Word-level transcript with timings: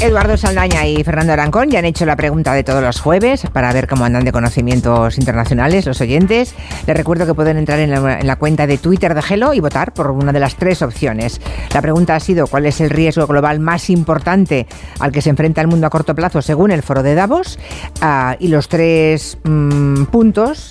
Eduardo 0.00 0.36
Saldaña 0.36 0.86
y 0.86 1.02
Fernando 1.02 1.32
Arancón 1.32 1.70
ya 1.70 1.80
han 1.80 1.84
hecho 1.84 2.06
la 2.06 2.14
pregunta 2.14 2.52
de 2.52 2.62
todos 2.62 2.80
los 2.80 3.00
jueves 3.00 3.42
para 3.52 3.72
ver 3.72 3.88
cómo 3.88 4.04
andan 4.04 4.24
de 4.24 4.30
conocimientos 4.30 5.18
internacionales 5.18 5.86
los 5.86 6.00
oyentes. 6.00 6.54
Les 6.86 6.96
recuerdo 6.96 7.26
que 7.26 7.34
pueden 7.34 7.56
entrar 7.56 7.80
en 7.80 7.90
la, 7.90 8.36
cuenta 8.36 8.68
de 8.68 8.78
Twitter 8.78 9.12
de 9.14 9.22
Gelo 9.22 9.54
y 9.54 9.60
votar 9.60 9.92
por 9.92 10.12
una 10.12 10.32
de 10.32 10.38
las 10.38 10.54
tres 10.54 10.82
opciones. 10.82 11.40
La 11.74 11.82
pregunta 11.82 12.14
ha 12.14 12.20
sido 12.20 12.46
cuál 12.46 12.66
es 12.66 12.80
el 12.80 12.90
riesgo 12.90 13.26
global 13.26 13.58
más 13.58 13.90
importante 13.90 14.68
al 15.00 15.10
que 15.10 15.20
se 15.20 15.30
enfrenta 15.30 15.62
el 15.62 15.66
mundo 15.66 15.88
a 15.88 15.90
corto 15.90 16.14
plazo 16.14 16.42
según 16.42 16.70
el 16.70 16.84
foro 16.84 17.02
de 17.02 17.16
Davos. 17.16 17.58
Ah, 18.00 18.36
y 18.38 18.48
los 18.48 18.68
tres 18.68 19.36
mm, 19.42 20.04
puntos 20.04 20.68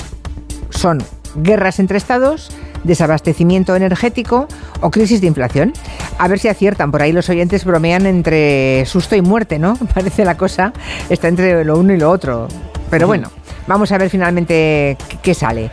son 0.70 1.04
guerras 1.36 1.80
entre 1.80 1.98
estados, 1.98 2.50
desabastecimiento 2.84 3.76
energético 3.76 4.48
o 4.82 4.92
crisis 4.92 5.22
de 5.22 5.28
inflación. 5.28 5.74
A 6.18 6.28
ver 6.28 6.40
si 6.40 6.48
aciertan. 6.48 6.92
Por 6.92 7.02
ahí 7.02 7.12
los 7.12 7.30
oyentes 7.30 7.66
bromean 7.66 8.06
entre 8.06 8.86
susto 8.86 9.16
y 9.16 9.22
muerte, 9.22 9.60
¿no? 9.60 9.76
Parece 9.94 10.26
la 10.26 10.38
cosa 10.38 10.74
está 11.10 11.28
entre 11.28 11.64
lo 11.64 11.78
uno 11.78 11.94
y 11.94 11.98
lo 11.98 12.10
otro. 12.10 12.48
Pero 12.90 13.08
bueno, 13.08 13.30
vamos 13.68 13.92
a 13.92 13.98
ver 13.98 14.10
finalmente 14.10 14.98
qué 15.22 15.34
sale. 15.34 15.70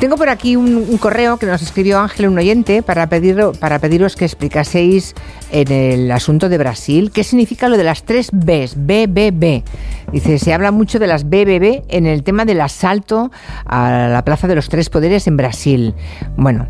Tengo 0.00 0.16
por 0.16 0.28
aquí 0.28 0.56
un, 0.56 0.98
correo 0.98 1.38
que 1.38 1.46
nos 1.46 1.62
escribió 1.62 1.98
Ángel, 1.98 2.28
un 2.28 2.36
oyente, 2.36 2.82
para, 2.82 3.08
pedir, 3.08 3.40
para 3.58 3.78
pediros 3.78 4.16
que 4.16 4.24
explicaseis 4.24 5.14
en 5.50 5.72
el 5.72 6.10
asunto 6.10 6.48
de 6.48 6.58
Brasil 6.58 7.10
qué 7.12 7.24
significa 7.24 7.68
lo 7.68 7.76
de 7.76 7.84
las 7.84 8.04
tres 8.04 8.30
Bs, 8.32 8.76
BBB. 8.76 9.62
Dice, 10.12 10.38
se 10.38 10.52
habla 10.52 10.70
mucho 10.72 10.98
de 10.98 11.06
las 11.06 11.24
BBB 11.24 11.84
en 11.88 12.06
el 12.06 12.22
tema 12.22 12.44
del 12.44 12.60
asalto 12.60 13.30
a 13.64 14.08
la 14.10 14.24
Plaza 14.24 14.46
de 14.46 14.54
los 14.54 14.68
Tres 14.68 14.90
Poderes 14.90 15.26
en 15.26 15.36
Brasil. 15.36 15.94
Bueno, 16.36 16.68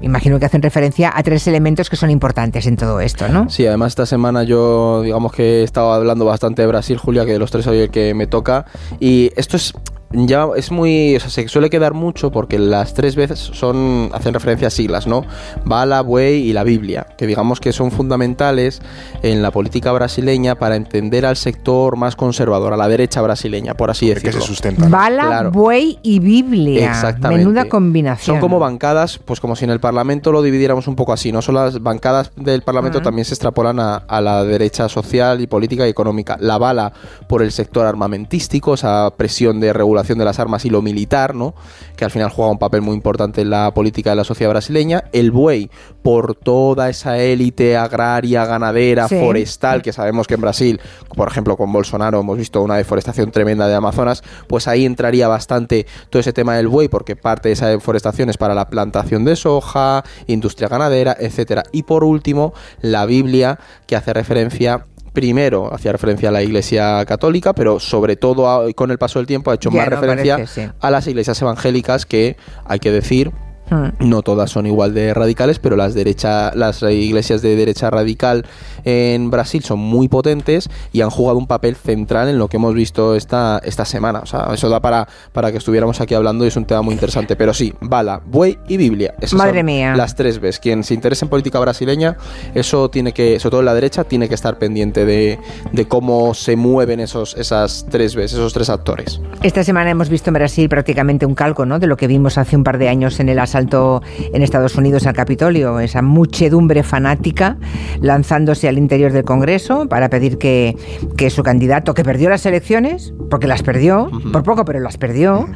imagino 0.00 0.38
que 0.38 0.46
hacen 0.46 0.62
referencia 0.62 1.12
a 1.14 1.22
tres 1.22 1.46
elementos 1.46 1.88
que 1.88 1.96
son 1.96 2.10
importantes 2.10 2.66
en 2.66 2.76
todo 2.76 3.00
esto, 3.00 3.28
¿no? 3.28 3.48
Sí, 3.48 3.66
además 3.66 3.92
esta 3.92 4.06
semana 4.06 4.42
yo, 4.42 5.02
digamos 5.02 5.32
que 5.32 5.60
he 5.60 5.62
estado 5.62 5.92
hablando 5.92 6.24
bastante 6.24 6.62
de 6.62 6.68
Brasil, 6.68 6.98
Julia, 6.98 7.24
que 7.24 7.32
de 7.32 7.38
los 7.38 7.50
tres 7.50 7.66
hoy 7.66 7.78
el 7.78 7.90
que 7.90 8.12
me 8.14 8.26
toca. 8.26 8.66
Y 8.98 9.30
esto 9.36 9.56
es 9.56 9.72
ya 10.12 10.46
es 10.56 10.70
muy. 10.70 11.16
O 11.16 11.20
sea, 11.20 11.30
se 11.30 11.48
suele 11.48 11.70
quedar 11.70 11.94
mucho 11.94 12.30
porque 12.30 12.58
las 12.58 12.94
tres 12.94 13.16
veces 13.16 13.38
son. 13.38 14.10
hacen 14.12 14.34
referencia 14.34 14.68
a 14.68 14.70
siglas, 14.70 15.06
¿no? 15.06 15.24
Bala, 15.64 16.02
Buey 16.02 16.48
y 16.48 16.52
la 16.52 16.64
Biblia, 16.64 17.06
que 17.16 17.26
digamos 17.26 17.60
que 17.60 17.72
son 17.72 17.90
fundamentales 17.90 18.80
en 19.22 19.42
la 19.42 19.50
política 19.50 19.92
brasileña 19.92 20.54
para 20.54 20.76
entender 20.76 21.26
al 21.26 21.36
sector 21.36 21.96
más 21.96 22.16
conservador, 22.16 22.72
a 22.72 22.76
la 22.76 22.88
derecha 22.88 23.22
brasileña, 23.22 23.74
por 23.74 23.90
así 23.90 24.08
decirlo. 24.08 24.32
Que 24.32 24.40
se 24.40 24.46
sustentan. 24.46 24.90
Bala, 24.90 25.48
Buey 25.48 25.98
y 26.02 26.18
Biblia. 26.18 26.90
Exactamente. 26.90 27.44
Menuda 27.44 27.68
combinación. 27.68 28.36
Son 28.36 28.40
como 28.40 28.58
bancadas, 28.58 29.18
pues 29.18 29.40
como 29.40 29.56
si 29.56 29.64
en 29.64 29.70
el 29.70 29.80
Parlamento 29.80 30.32
lo 30.32 30.42
dividiéramos 30.42 30.86
un 30.86 30.96
poco 30.96 31.12
así, 31.12 31.32
no 31.32 31.42
son 31.42 31.56
las 31.56 31.82
bancadas 31.82 32.30
del 32.36 32.62
Parlamento 32.62 33.02
también 33.02 33.24
se 33.24 33.34
extrapolan 33.34 33.80
a, 33.80 33.96
a 33.96 34.20
la 34.20 34.44
derecha 34.44 34.88
social 34.88 35.40
y 35.40 35.46
política 35.46 35.86
y 35.86 35.90
económica. 35.90 36.36
La 36.40 36.58
bala 36.58 36.92
por 37.26 37.42
el 37.42 37.50
sector 37.52 37.86
armamentístico, 37.86 38.74
esa 38.74 39.12
presión 39.16 39.60
de 39.60 39.72
regulación 39.72 39.93
de 40.02 40.24
las 40.24 40.38
armas 40.38 40.64
y 40.64 40.70
lo 40.70 40.82
militar, 40.82 41.34
¿no? 41.34 41.54
que 41.96 42.04
al 42.04 42.10
final 42.10 42.30
juega 42.30 42.50
un 42.50 42.58
papel 42.58 42.82
muy 42.82 42.94
importante 42.94 43.42
en 43.42 43.50
la 43.50 43.72
política 43.72 44.10
de 44.10 44.16
la 44.16 44.24
sociedad 44.24 44.50
brasileña. 44.50 45.04
El 45.12 45.30
buey, 45.30 45.70
por 46.02 46.34
toda 46.34 46.88
esa 46.88 47.18
élite 47.18 47.76
agraria, 47.76 48.44
ganadera, 48.44 49.08
forestal, 49.08 49.82
que 49.82 49.92
sabemos 49.92 50.26
que 50.26 50.34
en 50.34 50.40
Brasil, 50.40 50.80
por 51.14 51.28
ejemplo, 51.28 51.56
con 51.56 51.72
Bolsonaro 51.72 52.20
hemos 52.20 52.38
visto 52.38 52.62
una 52.62 52.76
deforestación 52.76 53.30
tremenda 53.30 53.68
de 53.68 53.74
Amazonas, 53.74 54.22
pues 54.48 54.68
ahí 54.68 54.84
entraría 54.84 55.28
bastante 55.28 55.86
todo 56.10 56.20
ese 56.20 56.32
tema 56.32 56.56
del 56.56 56.68
buey, 56.68 56.88
porque 56.88 57.16
parte 57.16 57.48
de 57.48 57.54
esa 57.54 57.68
deforestación 57.68 58.28
es 58.30 58.36
para 58.36 58.54
la 58.54 58.68
plantación 58.68 59.24
de 59.24 59.36
soja, 59.36 60.04
industria 60.26 60.68
ganadera, 60.68 61.16
etcétera. 61.18 61.62
Y 61.72 61.84
por 61.84 62.04
último, 62.04 62.54
la 62.80 63.06
Biblia, 63.06 63.58
que 63.86 63.96
hace 63.96 64.12
referencia 64.12 64.86
primero 65.14 65.72
hacía 65.72 65.92
referencia 65.92 66.28
a 66.28 66.32
la 66.32 66.42
Iglesia 66.42 67.02
Católica, 67.06 67.54
pero 67.54 67.80
sobre 67.80 68.16
todo 68.16 68.66
con 68.74 68.90
el 68.90 68.98
paso 68.98 69.20
del 69.20 69.26
tiempo 69.26 69.50
ha 69.50 69.54
hecho 69.54 69.70
más 69.70 69.88
referencia 69.88 70.44
a 70.80 70.90
las 70.90 71.06
iglesias 71.06 71.40
evangélicas 71.40 72.04
que, 72.04 72.36
hay 72.66 72.80
que 72.80 72.90
decir, 72.90 73.32
Hmm. 73.70 73.88
No 73.98 74.22
todas 74.22 74.50
son 74.50 74.66
igual 74.66 74.94
de 74.94 75.14
radicales, 75.14 75.58
pero 75.58 75.76
las 75.76 75.94
derecha, 75.94 76.52
las 76.54 76.82
iglesias 76.82 77.42
de 77.42 77.56
derecha 77.56 77.90
radical 77.90 78.44
en 78.84 79.30
Brasil 79.30 79.64
son 79.64 79.78
muy 79.78 80.08
potentes 80.08 80.68
y 80.92 81.00
han 81.00 81.10
jugado 81.10 81.38
un 81.38 81.46
papel 81.46 81.76
central 81.76 82.28
en 82.28 82.38
lo 82.38 82.48
que 82.48 82.58
hemos 82.58 82.74
visto 82.74 83.14
esta, 83.14 83.60
esta 83.64 83.84
semana. 83.84 84.20
O 84.20 84.26
sea, 84.26 84.48
eso 84.52 84.68
da 84.68 84.80
para, 84.80 85.08
para 85.32 85.50
que 85.50 85.58
estuviéramos 85.58 86.00
aquí 86.00 86.14
hablando 86.14 86.44
y 86.44 86.48
es 86.48 86.56
un 86.56 86.64
tema 86.64 86.82
muy 86.82 86.92
interesante. 86.92 87.36
Pero 87.36 87.54
sí, 87.54 87.72
bala, 87.80 88.20
buey 88.24 88.58
y 88.68 88.76
Biblia. 88.76 89.14
Madre 89.32 89.62
mía. 89.62 89.94
Las 89.96 90.14
tres 90.14 90.38
veces. 90.38 90.60
Quien 90.60 90.84
se 90.84 90.94
interesa 90.94 91.24
en 91.24 91.30
política 91.30 91.58
brasileña, 91.58 92.16
eso 92.54 92.90
tiene 92.90 93.12
que, 93.12 93.38
sobre 93.40 93.50
todo 93.50 93.60
en 93.60 93.66
la 93.66 93.74
derecha, 93.74 94.04
tiene 94.04 94.28
que 94.28 94.34
estar 94.34 94.58
pendiente 94.58 95.04
de, 95.04 95.38
de 95.72 95.88
cómo 95.88 96.34
se 96.34 96.56
mueven 96.56 97.00
esos, 97.00 97.34
esas 97.36 97.86
tres 97.90 98.14
veces, 98.14 98.34
esos 98.34 98.52
tres 98.52 98.68
actores. 98.68 99.20
Esta 99.42 99.64
semana 99.64 99.90
hemos 99.90 100.08
visto 100.08 100.30
en 100.30 100.34
Brasil 100.34 100.68
prácticamente 100.68 101.26
un 101.26 101.34
calco 101.34 101.66
¿no? 101.66 101.78
de 101.78 101.86
lo 101.86 101.96
que 101.96 102.06
vimos 102.06 102.38
hace 102.38 102.56
un 102.56 102.64
par 102.64 102.78
de 102.78 102.88
años 102.88 103.20
en 103.20 103.28
el 103.28 103.38
salto 103.54 104.02
en 104.32 104.42
Estados 104.42 104.74
Unidos 104.74 105.06
al 105.06 105.14
Capitolio, 105.14 105.78
esa 105.78 106.02
muchedumbre 106.02 106.82
fanática 106.82 107.56
lanzándose 108.00 108.66
al 108.66 108.78
interior 108.78 109.12
del 109.12 109.22
Congreso 109.22 109.88
para 109.88 110.10
pedir 110.10 110.38
que, 110.38 110.76
que 111.16 111.30
su 111.30 111.44
candidato, 111.44 111.94
que 111.94 112.02
perdió 112.02 112.30
las 112.30 112.44
elecciones, 112.46 113.14
porque 113.30 113.46
las 113.46 113.62
perdió, 113.62 114.10
por 114.32 114.42
poco, 114.42 114.64
pero 114.64 114.80
las 114.80 114.96
perdió, 114.98 115.46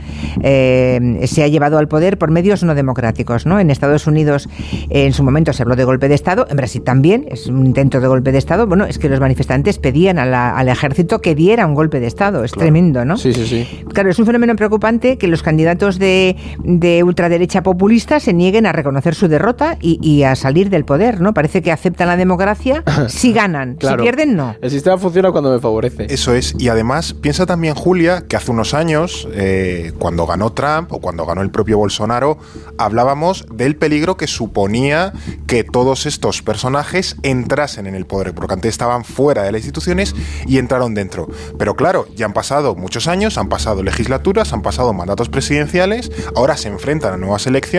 eh, 0.43 1.25
se 1.27 1.43
ha 1.43 1.49
llevado 1.49 1.79
al 1.79 1.89
poder 1.89 2.19
por 2.19 2.31
medios 2.31 2.63
no 2.63 2.77
democráticos. 2.77 3.47
¿no? 3.47 3.59
En 3.59 3.69
Estados 3.73 4.07
Unidos 4.07 4.49
en 4.91 5.13
su 5.13 5.25
momento 5.25 5.53
se 5.53 5.65
habló 5.65 5.75
de 5.75 5.83
golpe 5.83 6.09
de 6.09 6.15
Estado, 6.15 6.47
en 6.49 6.57
Brasil 6.57 6.83
también, 6.83 7.27
es 7.29 7.49
un 7.49 7.67
intento 7.67 8.01
de 8.01 8.07
golpe 8.07 8.31
de 8.31 8.39
Estado. 8.39 8.69
Bueno, 8.69 8.85
es 8.85 9.01
que 9.01 9.09
los 9.09 9.19
manifestantes 9.19 9.81
pedían 9.81 10.21
al 10.21 10.69
ejército 10.69 11.21
que 11.21 11.35
diera 11.35 11.67
un 11.67 11.75
golpe 11.75 11.99
de 11.99 12.07
Estado, 12.07 12.45
es 12.45 12.53
tremendo, 12.53 13.05
¿no? 13.05 13.17
Sí, 13.17 13.33
sí, 13.33 13.45
sí. 13.45 13.67
Claro, 13.93 14.09
es 14.11 14.19
un 14.21 14.27
fenómeno 14.27 14.55
preocupante 14.55 15.19
que 15.19 15.27
los 15.27 15.43
candidatos 15.43 15.99
de, 15.99 16.37
de 16.63 17.03
ultraderecha 17.03 17.65
popular 17.65 17.88
se 17.89 18.33
nieguen 18.35 18.67
a 18.67 18.73
reconocer 18.73 19.15
su 19.15 19.29
derrota 19.29 19.79
y, 19.81 20.23
a 20.23 20.37
salir 20.37 20.69
del 20.69 20.85
poder, 20.85 21.21
¿no? 21.21 21.33
Parece 21.33 21.63
que 21.63 21.73
aceptan 21.73 22.09
la 22.09 22.17
democracia 22.17 22.83
si 23.09 23.33
ganan, 23.33 23.79
si 23.81 23.95
pierden 23.97 24.37
no. 24.37 24.57
El 24.61 24.71
sistema 24.71 24.99
funciona 24.99 25.33
cuando 25.33 25.51
me 25.51 25.59
favorece. 25.59 26.07
Eso 26.11 26.35
es, 26.35 26.55
y 26.59 26.69
además 26.69 27.15
piensa 27.15 27.47
también 27.47 27.75
Julia 27.75 28.25
que 28.29 28.37
hace 28.37 28.51
unos 28.51 28.75
años, 28.75 29.27
eh, 29.33 29.93
cuando 29.99 30.27
ganó 30.27 30.53
Trump 30.53 30.93
o 30.93 31.01
cuando 31.01 31.25
ganó 31.25 31.41
el 31.41 31.51
propio 31.51 31.79
Bolsonaro, 31.79 32.39
hablábamos 32.77 33.47
del 33.51 33.77
peligro 33.77 34.17
que 34.17 34.27
suponía 34.27 35.13
que 35.47 35.65
todos 35.65 36.07
estos 36.07 36.43
personajes 36.43 37.17
entrasen 37.23 37.87
en 37.87 37.95
el 37.95 38.07
poder, 38.07 38.35
porque 38.35 38.55
antes 38.55 38.71
estaban 38.71 39.05
fuera 39.05 39.43
de 39.43 39.53
las 39.53 39.61
instituciones 39.61 40.15
y 40.47 40.59
entraron 40.59 40.95
dentro. 40.95 41.29
Pero 41.59 41.75
claro, 41.75 42.07
ya 42.15 42.27
han 42.27 42.33
pasado 42.33 42.75
muchos 42.75 43.09
años, 43.09 43.39
han 43.39 43.49
pasado 43.49 43.83
legislaturas, 43.83 44.53
han 44.53 44.63
pasado 44.63 44.93
mandatos 44.93 45.29
presidenciales, 45.29 46.11
ahora 46.37 46.57
se 46.57 46.69
enfrentan 46.69 47.15
a 47.15 47.17
nuevas 47.17 47.47
elecciones 47.47 47.78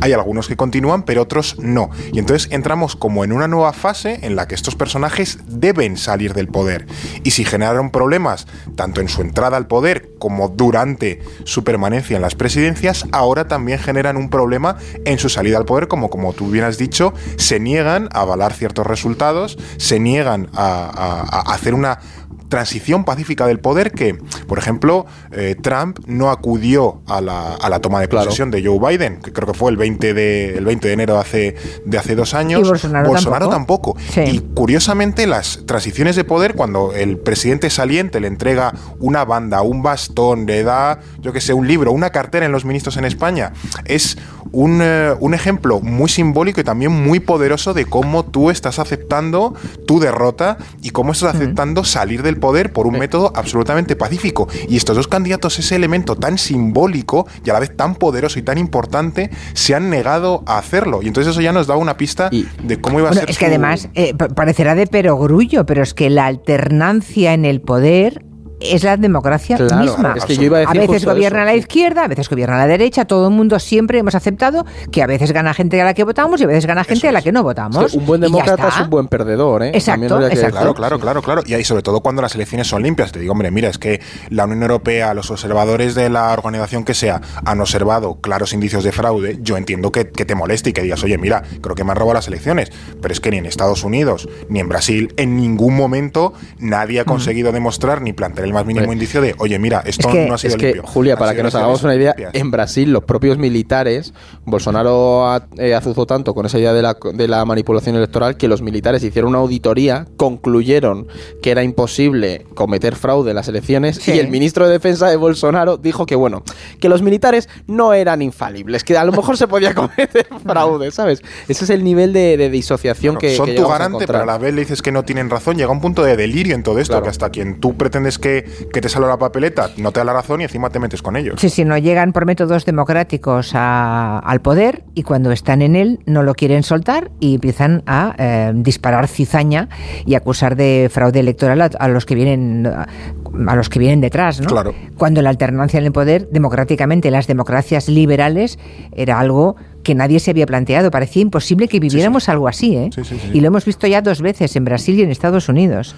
hay 0.00 0.12
algunos 0.12 0.48
que 0.48 0.56
continúan, 0.56 1.02
pero 1.02 1.22
otros 1.22 1.56
no. 1.58 1.90
Y 2.12 2.18
entonces 2.18 2.48
entramos 2.50 2.96
como 2.96 3.24
en 3.24 3.32
una 3.32 3.48
nueva 3.48 3.72
fase 3.72 4.20
en 4.22 4.36
la 4.36 4.48
que 4.48 4.54
estos 4.54 4.76
personajes 4.76 5.38
deben 5.46 5.96
salir 5.96 6.34
del 6.34 6.48
poder. 6.48 6.86
Y 7.22 7.32
si 7.32 7.44
generaron 7.44 7.90
problemas 7.90 8.46
tanto 8.76 9.00
en 9.00 9.08
su 9.08 9.22
entrada 9.22 9.56
al 9.56 9.66
poder 9.66 10.10
como 10.18 10.48
durante 10.48 11.22
su 11.44 11.64
permanencia 11.64 12.16
en 12.16 12.22
las 12.22 12.34
presidencias, 12.34 13.06
ahora 13.12 13.48
también 13.48 13.78
generan 13.78 14.16
un 14.16 14.30
problema 14.30 14.76
en 15.04 15.18
su 15.18 15.28
salida 15.28 15.58
al 15.58 15.64
poder, 15.64 15.88
como, 15.88 16.10
como 16.10 16.32
tú 16.32 16.50
bien 16.50 16.64
has 16.64 16.78
dicho, 16.78 17.12
se 17.36 17.60
niegan 17.60 18.08
a 18.12 18.20
avalar 18.20 18.52
ciertos 18.52 18.86
resultados, 18.86 19.58
se 19.76 20.00
niegan 20.00 20.48
a 20.54 21.52
hacer 21.52 21.74
una 21.74 22.00
transición 22.48 23.04
pacífica 23.04 23.46
del 23.46 23.60
poder 23.60 23.92
que, 23.92 24.14
por 24.46 24.58
ejemplo, 24.58 25.06
eh, 25.32 25.56
Trump 25.60 25.98
no 26.06 26.30
acudió 26.30 27.02
a 27.06 27.20
la, 27.20 27.54
a 27.54 27.68
la 27.68 27.80
toma 27.80 28.00
de 28.00 28.08
posesión 28.08 28.50
de 28.50 28.64
Joe 28.64 28.78
Biden, 28.78 29.20
que 29.20 29.32
creo 29.32 29.46
que 29.46 29.54
fue 29.54 29.70
el 29.70 29.76
20 29.76 30.14
de, 30.14 30.58
el 30.58 30.64
20 30.64 30.88
de 30.88 30.94
enero 30.94 31.14
de 31.14 31.20
hace, 31.20 31.56
de 31.84 31.98
hace 31.98 32.14
dos 32.14 32.34
años. 32.34 32.60
¿Y 32.60 32.64
Bolsonaro, 32.68 33.48
tampoco. 33.48 33.96
Y 34.24 34.40
curiosamente 34.54 35.26
las 35.26 35.64
transiciones 35.66 36.16
de 36.16 36.24
poder, 36.24 36.54
cuando 36.54 36.92
el 36.92 37.18
presidente 37.18 37.70
saliente 37.70 38.20
le 38.20 38.28
entrega 38.28 38.74
una 38.98 39.24
banda, 39.24 39.62
un 39.62 39.82
bastón, 39.82 40.46
le 40.46 40.62
da, 40.62 41.00
yo 41.20 41.32
que 41.32 41.40
sé, 41.40 41.52
un 41.52 41.66
libro, 41.66 41.92
una 41.92 42.10
cartera 42.10 42.46
en 42.46 42.52
los 42.52 42.64
ministros 42.64 42.96
en 42.96 43.04
España, 43.04 43.52
es 43.84 44.18
un, 44.52 44.80
eh, 44.82 45.14
un 45.20 45.34
ejemplo 45.34 45.80
muy 45.80 46.08
simbólico 46.08 46.60
y 46.60 46.64
también 46.64 46.92
muy 46.92 47.20
poderoso 47.20 47.74
de 47.74 47.84
cómo 47.84 48.24
tú 48.24 48.50
estás 48.50 48.78
aceptando 48.78 49.54
tu 49.86 50.00
derrota 50.00 50.58
y 50.82 50.90
cómo 50.90 51.12
estás 51.12 51.34
aceptando 51.34 51.84
salir 51.84 52.22
del 52.22 52.38
poder 52.38 52.72
por 52.72 52.86
un 52.86 52.98
método 52.98 53.32
absolutamente 53.34 53.96
pacífico. 53.96 54.48
Y 54.68 54.76
estos 54.76 54.96
dos 54.96 55.08
candidatos, 55.08 55.58
ese 55.58 55.76
elemento 55.76 56.16
tan 56.16 56.38
simbólico 56.38 57.26
y 57.44 57.50
a 57.50 57.52
la 57.52 57.60
vez 57.60 57.76
tan 57.76 57.94
poderoso 57.94 58.38
y 58.38 58.42
tan 58.42 58.58
importante, 58.58 59.30
se 59.54 59.74
han 59.74 59.90
negado 59.90 60.42
a 60.46 60.58
hacerlo. 60.58 61.00
Y 61.02 61.08
entonces 61.08 61.32
eso 61.32 61.40
ya 61.40 61.52
nos 61.52 61.66
da 61.66 61.76
una 61.76 61.96
pista 61.96 62.30
de 62.30 62.80
cómo 62.80 63.00
iba 63.00 63.10
a 63.10 63.12
ser. 63.12 63.30
Es 63.30 63.38
que 63.38 63.46
además 63.46 63.88
eh, 63.94 64.14
parecerá 64.14 64.74
de 64.74 64.86
perogrullo, 64.86 65.66
pero 65.66 65.82
es 65.82 65.94
que 65.94 66.10
la 66.10 66.26
alternancia 66.26 67.34
en 67.34 67.44
el 67.44 67.60
poder 67.60 68.25
es 68.60 68.84
la 68.84 68.96
democracia 68.96 69.58
misma. 69.58 70.14
Es 70.16 70.24
que 70.24 70.36
yo 70.36 70.42
iba 70.42 70.58
a, 70.58 70.60
decir 70.60 70.78
a, 70.78 70.86
veces 70.86 71.04
gobierna 71.04 71.44
la 71.44 71.54
izquierda, 71.54 72.04
a 72.04 72.08
veces 72.08 72.28
gobierna 72.28 72.56
la 72.56 72.66
derecha, 72.66 73.04
todo 73.04 73.28
el 73.28 73.34
mundo 73.34 73.58
siempre 73.58 73.98
hemos 73.98 74.14
aceptado 74.14 74.64
que 74.90 75.02
a 75.02 75.06
veces 75.06 75.32
gana 75.32 75.52
gente 75.54 75.80
a 75.80 75.84
la 75.84 75.94
que 75.94 76.04
votamos 76.04 76.40
y 76.40 76.44
a 76.44 76.46
veces 76.46 76.66
gana 76.66 76.84
gente 76.84 77.08
a 77.08 77.12
la 77.12 77.22
que 77.22 77.32
no 77.32 77.42
votamos. 77.42 77.94
un 77.94 78.06
buen 78.06 78.20
demócrata 78.20 78.68
es 78.68 78.80
un 78.80 78.90
buen 78.90 79.08
perdedor, 79.08 79.62
¿eh? 79.62 79.70
Exacto, 79.74 80.18
Claro, 80.56 80.74
claro, 80.74 80.98
claro, 80.98 81.22
claro. 81.22 81.42
Y 81.46 81.54
ahí 81.54 81.64
sobre 81.64 81.82
todo 81.82 82.00
cuando 82.00 82.22
las 82.22 82.34
elecciones 82.34 82.66
son 82.66 82.82
limpias. 82.82 83.12
Te 83.12 83.18
digo, 83.18 83.32
hombre, 83.32 83.50
mira, 83.50 83.68
es 83.68 83.78
que 83.78 84.00
la 84.30 84.44
Unión 84.44 84.62
Europea, 84.62 85.12
los 85.14 85.30
observadores 85.30 85.94
de 85.94 86.08
la 86.08 86.32
organización 86.32 86.84
que 86.84 86.94
sea, 86.94 87.20
han 87.44 87.60
observado 87.60 88.20
claros 88.20 88.52
indicios 88.52 88.84
de 88.84 88.92
fraude. 88.92 89.38
Yo 89.40 89.56
entiendo 89.56 89.92
que, 89.92 90.08
que 90.08 90.24
te 90.24 90.34
moleste 90.34 90.70
y 90.70 90.72
que 90.72 90.82
digas, 90.82 91.02
oye, 91.04 91.18
mira, 91.18 91.42
creo 91.60 91.74
que 91.74 91.84
me 91.84 91.90
han 91.92 91.96
robado 91.96 92.14
las 92.14 92.28
elecciones. 92.28 92.70
Pero 93.00 93.12
es 93.12 93.20
que 93.20 93.30
ni 93.30 93.38
en 93.38 93.46
Estados 93.46 93.84
Unidos 93.84 94.28
ni 94.48 94.60
en 94.60 94.68
Brasil 94.68 95.12
en 95.16 95.36
ningún 95.36 95.76
momento 95.76 96.32
nadie 96.58 97.00
ha 97.00 97.04
conseguido 97.04 97.52
demostrar 97.52 98.02
ni 98.02 98.12
plantear 98.12 98.45
el 98.46 98.52
más 98.52 98.66
mínimo 98.66 98.92
indicio 98.92 99.20
de, 99.20 99.34
oye, 99.38 99.58
mira, 99.58 99.82
esto 99.84 100.12
no 100.12 100.34
ha 100.34 100.38
sido 100.38 100.54
es 100.54 100.60
que, 100.60 100.80
Julia, 100.82 101.16
para 101.16 101.34
que 101.34 101.42
nos 101.42 101.54
hagamos 101.54 101.82
una 101.82 101.94
idea, 101.94 102.14
en 102.32 102.50
Brasil 102.50 102.92
los 102.92 103.04
propios 103.04 103.38
militares, 103.38 104.14
Bolsonaro 104.44 105.42
eh, 105.58 105.74
azuzó 105.74 106.06
tanto 106.06 106.34
con 106.34 106.46
esa 106.46 106.58
idea 106.58 106.72
de 106.72 106.82
la, 106.82 106.96
de 107.14 107.28
la 107.28 107.44
manipulación 107.44 107.96
electoral 107.96 108.36
que 108.36 108.48
los 108.48 108.62
militares 108.62 109.02
hicieron 109.02 109.30
una 109.30 109.38
auditoría, 109.38 110.06
concluyeron 110.16 111.08
que 111.42 111.50
era 111.50 111.62
imposible 111.62 112.46
cometer 112.54 112.96
fraude 112.96 113.30
en 113.30 113.36
las 113.36 113.48
elecciones 113.48 114.06
y 114.08 114.18
el 114.18 114.28
ministro 114.28 114.66
de 114.66 114.72
Defensa 114.72 115.08
de 115.08 115.16
Bolsonaro 115.16 115.76
dijo 115.76 116.06
que, 116.06 116.16
bueno, 116.16 116.42
que 116.80 116.88
los 116.88 117.02
militares 117.02 117.48
no 117.66 117.92
eran 117.92 118.22
infalibles, 118.22 118.84
que 118.84 118.96
a 118.96 119.04
lo 119.04 119.12
mejor 119.12 119.36
se 119.36 119.48
podía 119.48 119.74
cometer 119.74 120.26
fraude, 120.44 120.90
¿sabes? 120.90 121.22
Ese 121.48 121.64
es 121.64 121.70
el 121.70 121.84
nivel 121.84 122.12
de, 122.12 122.36
disociación 122.50 123.16
que... 123.16 123.34
Son 123.36 123.54
tu 123.54 123.66
garante, 123.66 124.06
pero 124.06 124.22
a 124.22 124.26
la 124.26 124.38
vez 124.38 124.54
le 124.54 124.60
dices 124.60 124.82
que 124.82 124.92
no 124.92 125.04
tienen 125.04 125.30
razón. 125.30 125.56
Llega 125.56 125.70
un 125.70 125.80
punto 125.80 126.04
de 126.04 126.16
delirio 126.16 126.54
en 126.54 126.62
todo 126.62 126.78
esto, 126.78 127.02
que 127.02 127.08
hasta 127.08 127.30
quien 127.30 127.60
tú 127.60 127.76
pretendes 127.76 128.18
que, 128.18 128.35
que 128.44 128.80
te 128.80 128.88
salga 128.88 129.08
la 129.08 129.18
papeleta 129.18 129.70
no 129.76 129.92
te 129.92 130.00
da 130.00 130.04
la 130.04 130.12
razón 130.12 130.40
y 130.40 130.44
encima 130.44 130.70
te 130.70 130.78
metes 130.78 131.02
con 131.02 131.16
ellos. 131.16 131.40
Sí, 131.40 131.50
sí, 131.50 131.64
no 131.64 131.76
llegan 131.78 132.12
por 132.12 132.26
métodos 132.26 132.64
democráticos 132.64 133.52
al 133.54 134.40
poder 134.40 134.84
y 134.94 135.02
cuando 135.02 135.32
están 135.32 135.62
en 135.62 135.76
él 135.76 136.00
no 136.06 136.22
lo 136.22 136.34
quieren 136.34 136.62
soltar 136.62 137.10
y 137.20 137.34
empiezan 137.34 137.82
a 137.86 138.14
eh, 138.18 138.52
disparar 138.54 139.08
cizaña 139.08 139.68
y 140.04 140.14
acusar 140.14 140.56
de 140.56 140.88
fraude 140.92 141.20
electoral 141.20 141.60
a, 141.78 141.88
los 141.88 142.06
que 142.06 142.14
vienen 142.14 142.66
a 142.66 143.56
los 143.56 143.68
que 143.68 143.78
vienen 143.78 144.00
detrás, 144.00 144.40
¿no? 144.40 144.48
Claro. 144.48 144.74
Cuando 144.96 145.22
la 145.22 145.30
alternancia 145.30 145.78
en 145.78 145.86
el 145.86 145.92
poder 145.92 146.28
democráticamente 146.30 147.10
las 147.10 147.26
democracias 147.26 147.88
liberales 147.88 148.58
era 148.92 149.20
algo 149.20 149.56
que 149.86 149.94
nadie 149.94 150.18
se 150.18 150.32
había 150.32 150.46
planteado. 150.46 150.90
Parecía 150.90 151.22
imposible 151.22 151.68
que 151.68 151.78
viviéramos 151.78 152.28
algo 152.28 152.48
así, 152.48 152.76
¿eh? 152.76 152.90
y 153.32 153.40
lo 153.40 153.46
hemos 153.46 153.64
visto 153.64 153.86
ya 153.86 154.02
dos 154.02 154.20
veces 154.20 154.56
en 154.56 154.64
Brasil 154.64 154.98
y 154.98 155.02
en 155.02 155.10
Estados 155.12 155.48
Unidos, 155.48 155.94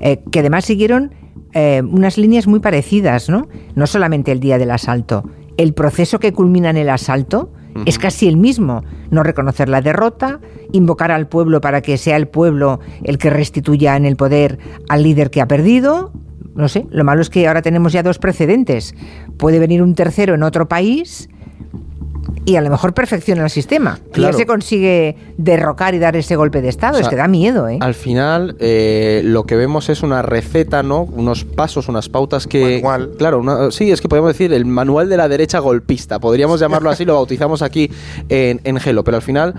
eh, 0.00 0.18
que 0.32 0.40
además 0.40 0.64
siguieron 0.64 1.14
eh, 1.52 1.82
unas 1.82 2.18
líneas 2.18 2.46
muy 2.46 2.60
parecidas, 2.60 3.28
¿no? 3.28 3.48
No 3.74 3.86
solamente 3.86 4.32
el 4.32 4.40
día 4.40 4.58
del 4.58 4.70
asalto, 4.70 5.24
el 5.56 5.74
proceso 5.74 6.18
que 6.18 6.32
culmina 6.32 6.70
en 6.70 6.76
el 6.76 6.88
asalto 6.88 7.52
es 7.86 7.98
casi 7.98 8.28
el 8.28 8.36
mismo. 8.36 8.82
No 9.10 9.22
reconocer 9.22 9.68
la 9.68 9.80
derrota, 9.80 10.40
invocar 10.72 11.10
al 11.10 11.28
pueblo 11.28 11.60
para 11.60 11.82
que 11.82 11.98
sea 11.98 12.16
el 12.16 12.28
pueblo 12.28 12.80
el 13.04 13.18
que 13.18 13.30
restituya 13.30 13.96
en 13.96 14.06
el 14.06 14.16
poder 14.16 14.58
al 14.88 15.02
líder 15.02 15.30
que 15.30 15.40
ha 15.40 15.48
perdido. 15.48 16.12
No 16.54 16.68
sé, 16.68 16.86
lo 16.90 17.04
malo 17.04 17.20
es 17.20 17.30
que 17.30 17.46
ahora 17.46 17.62
tenemos 17.62 17.92
ya 17.92 18.02
dos 18.02 18.18
precedentes. 18.18 18.94
Puede 19.36 19.58
venir 19.58 19.82
un 19.82 19.94
tercero 19.94 20.34
en 20.34 20.42
otro 20.42 20.68
país 20.68 21.28
y 22.44 22.56
a 22.56 22.60
lo 22.60 22.70
mejor 22.70 22.94
perfecciona 22.94 23.44
el 23.44 23.50
sistema. 23.50 23.98
Claro. 24.12 24.34
Y 24.34 24.38
se 24.38 24.46
consigue 24.46 25.16
derrocar 25.36 25.94
y 25.94 25.98
dar 25.98 26.16
ese 26.16 26.36
golpe 26.36 26.62
de 26.62 26.68
Estado. 26.68 26.98
es 26.98 27.08
que 27.08 27.16
da 27.16 27.28
miedo, 27.28 27.68
¿eh? 27.68 27.78
Al 27.80 27.94
final, 27.94 28.56
eh, 28.60 29.22
lo 29.24 29.44
que 29.44 29.56
vemos 29.56 29.88
es 29.88 30.02
una 30.02 30.22
receta, 30.22 30.82
¿no? 30.82 31.02
Unos 31.02 31.44
pasos, 31.44 31.88
unas 31.88 32.08
pautas 32.08 32.46
que. 32.46 32.80
Manual. 32.82 33.10
Claro, 33.18 33.70
sí, 33.70 33.90
es 33.90 34.00
que 34.00 34.08
podemos 34.08 34.32
decir 34.32 34.52
el 34.52 34.64
manual 34.64 35.08
de 35.08 35.16
la 35.16 35.28
derecha 35.28 35.58
golpista. 35.58 36.18
Podríamos 36.18 36.60
llamarlo 36.60 36.90
así, 36.90 37.04
lo 37.04 37.14
bautizamos 37.14 37.62
aquí 37.62 37.90
en, 38.28 38.60
en 38.64 38.80
Gelo. 38.80 39.04
Pero 39.04 39.18
al 39.18 39.22
final 39.22 39.54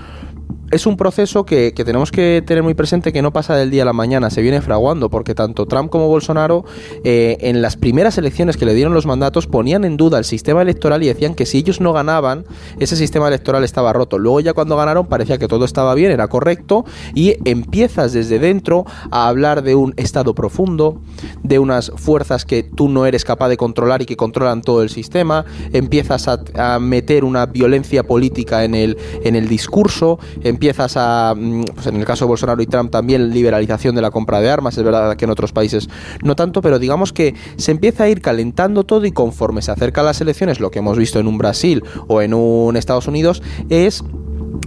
es 0.71 0.85
un 0.85 0.97
proceso 0.97 1.45
que, 1.45 1.71
tenemos 1.71 2.11
que 2.11 2.43
tener 2.45 2.63
muy 2.63 2.73
presente 2.73 3.11
que 3.11 3.21
no 3.21 3.33
pasa 3.33 3.55
del 3.55 3.71
día 3.71 3.83
a 3.83 3.85
la 3.85 3.93
mañana, 3.93 4.29
se 4.29 4.41
viene 4.41 4.61
fraguando, 4.61 5.09
porque 5.09 5.35
tanto 5.35 5.65
Trump 5.65 5.89
como 5.89 6.07
Bolsonaro 6.07 6.63
eh, 7.03 7.37
en 7.41 7.61
las 7.61 7.75
primeras 7.75 8.17
elecciones 8.17 8.57
que 8.57 8.65
le 8.65 8.73
dieron 8.73 8.93
los 8.93 9.05
mandatos 9.05 9.47
ponían 9.47 9.83
en 9.83 9.97
duda 9.97 10.17
el 10.17 10.25
sistema 10.25 10.61
electoral 10.61 11.03
y 11.03 11.07
decían 11.07 11.35
que 11.35 11.45
si 11.45 11.57
ellos 11.57 11.81
no 11.81 11.93
ganaban, 11.93 12.45
ese 12.79 12.95
sistema 12.95 13.27
electoral 13.27 13.63
estaba 13.63 13.93
roto. 13.93 14.17
Luego 14.17 14.39
ya 14.39 14.53
cuando 14.53 14.77
ganaron 14.77 15.07
parecía 15.07 15.37
que 15.37 15.47
todo 15.47 15.65
estaba 15.65 15.93
bien, 15.95 16.11
era 16.11 16.27
correcto, 16.27 16.85
y 17.13 17.35
empiezas 17.45 18.13
desde 18.13 18.39
dentro 18.39 18.85
a 19.09 19.27
hablar 19.27 19.63
de 19.63 19.75
un 19.75 19.93
estado 19.97 20.33
profundo, 20.33 21.01
de 21.43 21.59
unas 21.59 21.91
fuerzas 21.95 22.45
que 22.45 22.63
tú 22.63 22.87
no 22.89 23.05
eres 23.05 23.25
capaz 23.25 23.49
de 23.49 23.57
controlar 23.57 24.01
y 24.01 24.05
que 24.05 24.15
controlan 24.15 24.61
todo 24.61 24.83
el 24.83 24.89
sistema, 24.89 25.45
empiezas 25.73 26.27
a, 26.27 26.43
a 26.55 26.79
meter 26.79 27.23
una 27.25 27.45
violencia 27.45 28.03
política 28.03 28.63
en 28.63 28.75
el, 28.75 28.97
en 29.23 29.35
el 29.35 29.47
discurso, 29.47 30.19
empiezas 30.43 30.97
a, 30.97 31.33
mm, 31.35 31.63
pues 31.75 31.87
en 31.87 31.95
el 31.95 32.05
caso 32.05 32.25
de 32.25 32.29
Bolsonaro 32.29 32.61
y 32.61 32.67
Trump 32.67 32.91
también 32.91 33.29
liberalización 33.31 33.95
de 33.95 34.01
la 34.01 34.11
compra 34.11 34.41
de 34.41 34.49
armas, 34.49 34.77
es 34.77 34.83
verdad 34.83 35.15
que 35.15 35.25
en 35.25 35.31
otros 35.31 35.51
países 35.51 35.89
no 36.23 36.35
tanto, 36.35 36.61
pero 36.61 36.79
digamos 36.79 37.13
que 37.13 37.35
se 37.57 37.71
empieza 37.71 38.03
a 38.03 38.09
ir 38.09 38.21
calentando 38.21 38.83
todo 38.83 39.05
y 39.05 39.11
conforme 39.11 39.61
se 39.61 39.71
acercan 39.71 40.05
las 40.05 40.21
elecciones, 40.21 40.59
lo 40.59 40.71
que 40.71 40.79
hemos 40.79 40.97
visto 40.97 41.19
en 41.19 41.27
un 41.27 41.37
Brasil 41.37 41.83
o 42.07 42.21
en 42.21 42.33
un 42.33 42.77
Estados 42.77 43.07
Unidos 43.07 43.41
es 43.69 44.03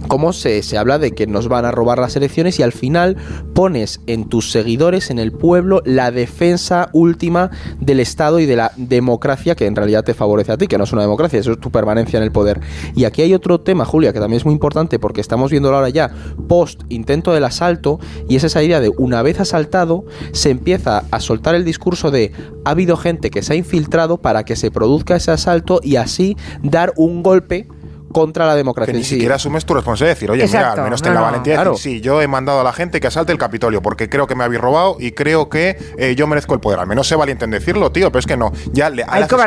cómo 0.07 0.33
se, 0.33 0.61
se, 0.63 0.77
habla 0.77 0.99
de 0.99 1.11
que 1.11 1.27
nos 1.27 1.47
van 1.47 1.65
a 1.65 1.71
robar 1.71 1.99
las 1.99 2.15
elecciones 2.15 2.59
y 2.59 2.63
al 2.63 2.71
final 2.71 3.17
pones 3.53 4.01
en 4.07 4.29
tus 4.29 4.51
seguidores, 4.51 5.09
en 5.09 5.19
el 5.19 5.31
pueblo, 5.31 5.81
la 5.85 6.11
defensa 6.11 6.89
última 6.93 7.51
del 7.79 7.99
Estado 7.99 8.39
y 8.39 8.45
de 8.45 8.55
la 8.55 8.71
democracia 8.77 9.55
que 9.55 9.65
en 9.65 9.75
realidad 9.75 10.03
te 10.03 10.13
favorece 10.13 10.51
a 10.51 10.57
ti, 10.57 10.67
que 10.67 10.77
no 10.77 10.83
es 10.83 10.93
una 10.93 11.01
democracia, 11.01 11.39
eso 11.39 11.53
es 11.53 11.59
tu 11.59 11.71
permanencia 11.71 12.17
en 12.17 12.23
el 12.23 12.31
poder. 12.31 12.61
Y 12.95 13.05
aquí 13.05 13.21
hay 13.21 13.33
otro 13.33 13.61
tema, 13.61 13.85
Julia, 13.85 14.13
que 14.13 14.19
también 14.19 14.37
es 14.37 14.45
muy 14.45 14.53
importante 14.53 14.99
porque 14.99 15.21
estamos 15.21 15.51
viendo 15.51 15.73
ahora 15.73 15.89
ya 15.89 16.11
post 16.47 16.83
intento 16.89 17.33
del 17.33 17.43
asalto 17.43 17.99
y 18.27 18.35
es 18.35 18.43
esa 18.43 18.63
idea 18.63 18.79
de 18.79 18.91
una 18.97 19.21
vez 19.21 19.39
asaltado 19.39 20.05
se 20.31 20.49
empieza 20.49 21.03
a 21.11 21.19
soltar 21.19 21.55
el 21.55 21.65
discurso 21.65 22.11
de 22.11 22.31
ha 22.63 22.71
habido 22.71 22.97
gente 22.97 23.29
que 23.29 23.41
se 23.41 23.53
ha 23.53 23.55
infiltrado 23.55 24.17
para 24.17 24.43
que 24.43 24.55
se 24.55 24.71
produzca 24.71 25.15
ese 25.15 25.31
asalto 25.31 25.79
y 25.83 25.95
así 25.97 26.35
dar 26.63 26.93
un 26.97 27.23
golpe 27.23 27.67
contra 28.15 28.45
la 28.45 28.55
democracia. 28.55 28.93
Que 28.93 28.97
ni 28.97 29.03
siquiera 29.03 29.35
asumes 29.35 29.65
tu 29.65 29.73
responsabilidad. 29.73 30.15
Decir, 30.15 30.31
oye, 30.31 30.47
mira, 30.47 30.71
al 30.71 30.83
menos 30.83 31.01
ten 31.01 31.13
la 31.13 31.19
valentía 31.19 31.59
de 31.59 31.69
decir, 31.69 31.95
sí, 31.95 31.99
yo 31.99 32.21
he 32.21 32.29
mandado 32.29 32.61
a 32.61 32.63
la 32.63 32.71
gente 32.71 33.01
que 33.01 33.07
asalte 33.07 33.33
el 33.33 33.37
Capitolio 33.37 33.81
porque 33.81 34.07
creo 34.07 34.25
que 34.25 34.35
me 34.35 34.45
habéis 34.45 34.61
robado 34.61 34.95
y 35.01 35.11
creo 35.11 35.49
que 35.49 35.77
eh, 35.97 36.15
yo 36.15 36.25
merezco 36.25 36.53
el 36.53 36.61
poder. 36.61 36.79
Al 36.79 36.87
menos 36.87 37.09
sé 37.09 37.17
valiente 37.17 37.43
en 37.43 37.51
decirlo, 37.51 37.91
tío, 37.91 38.13
pero 38.13 38.21
es 38.21 38.25
que 38.25 38.37
no. 38.37 38.53
Ya 38.71 38.89
le 38.89 39.03
Hay 39.05 39.23
otro 39.23 39.37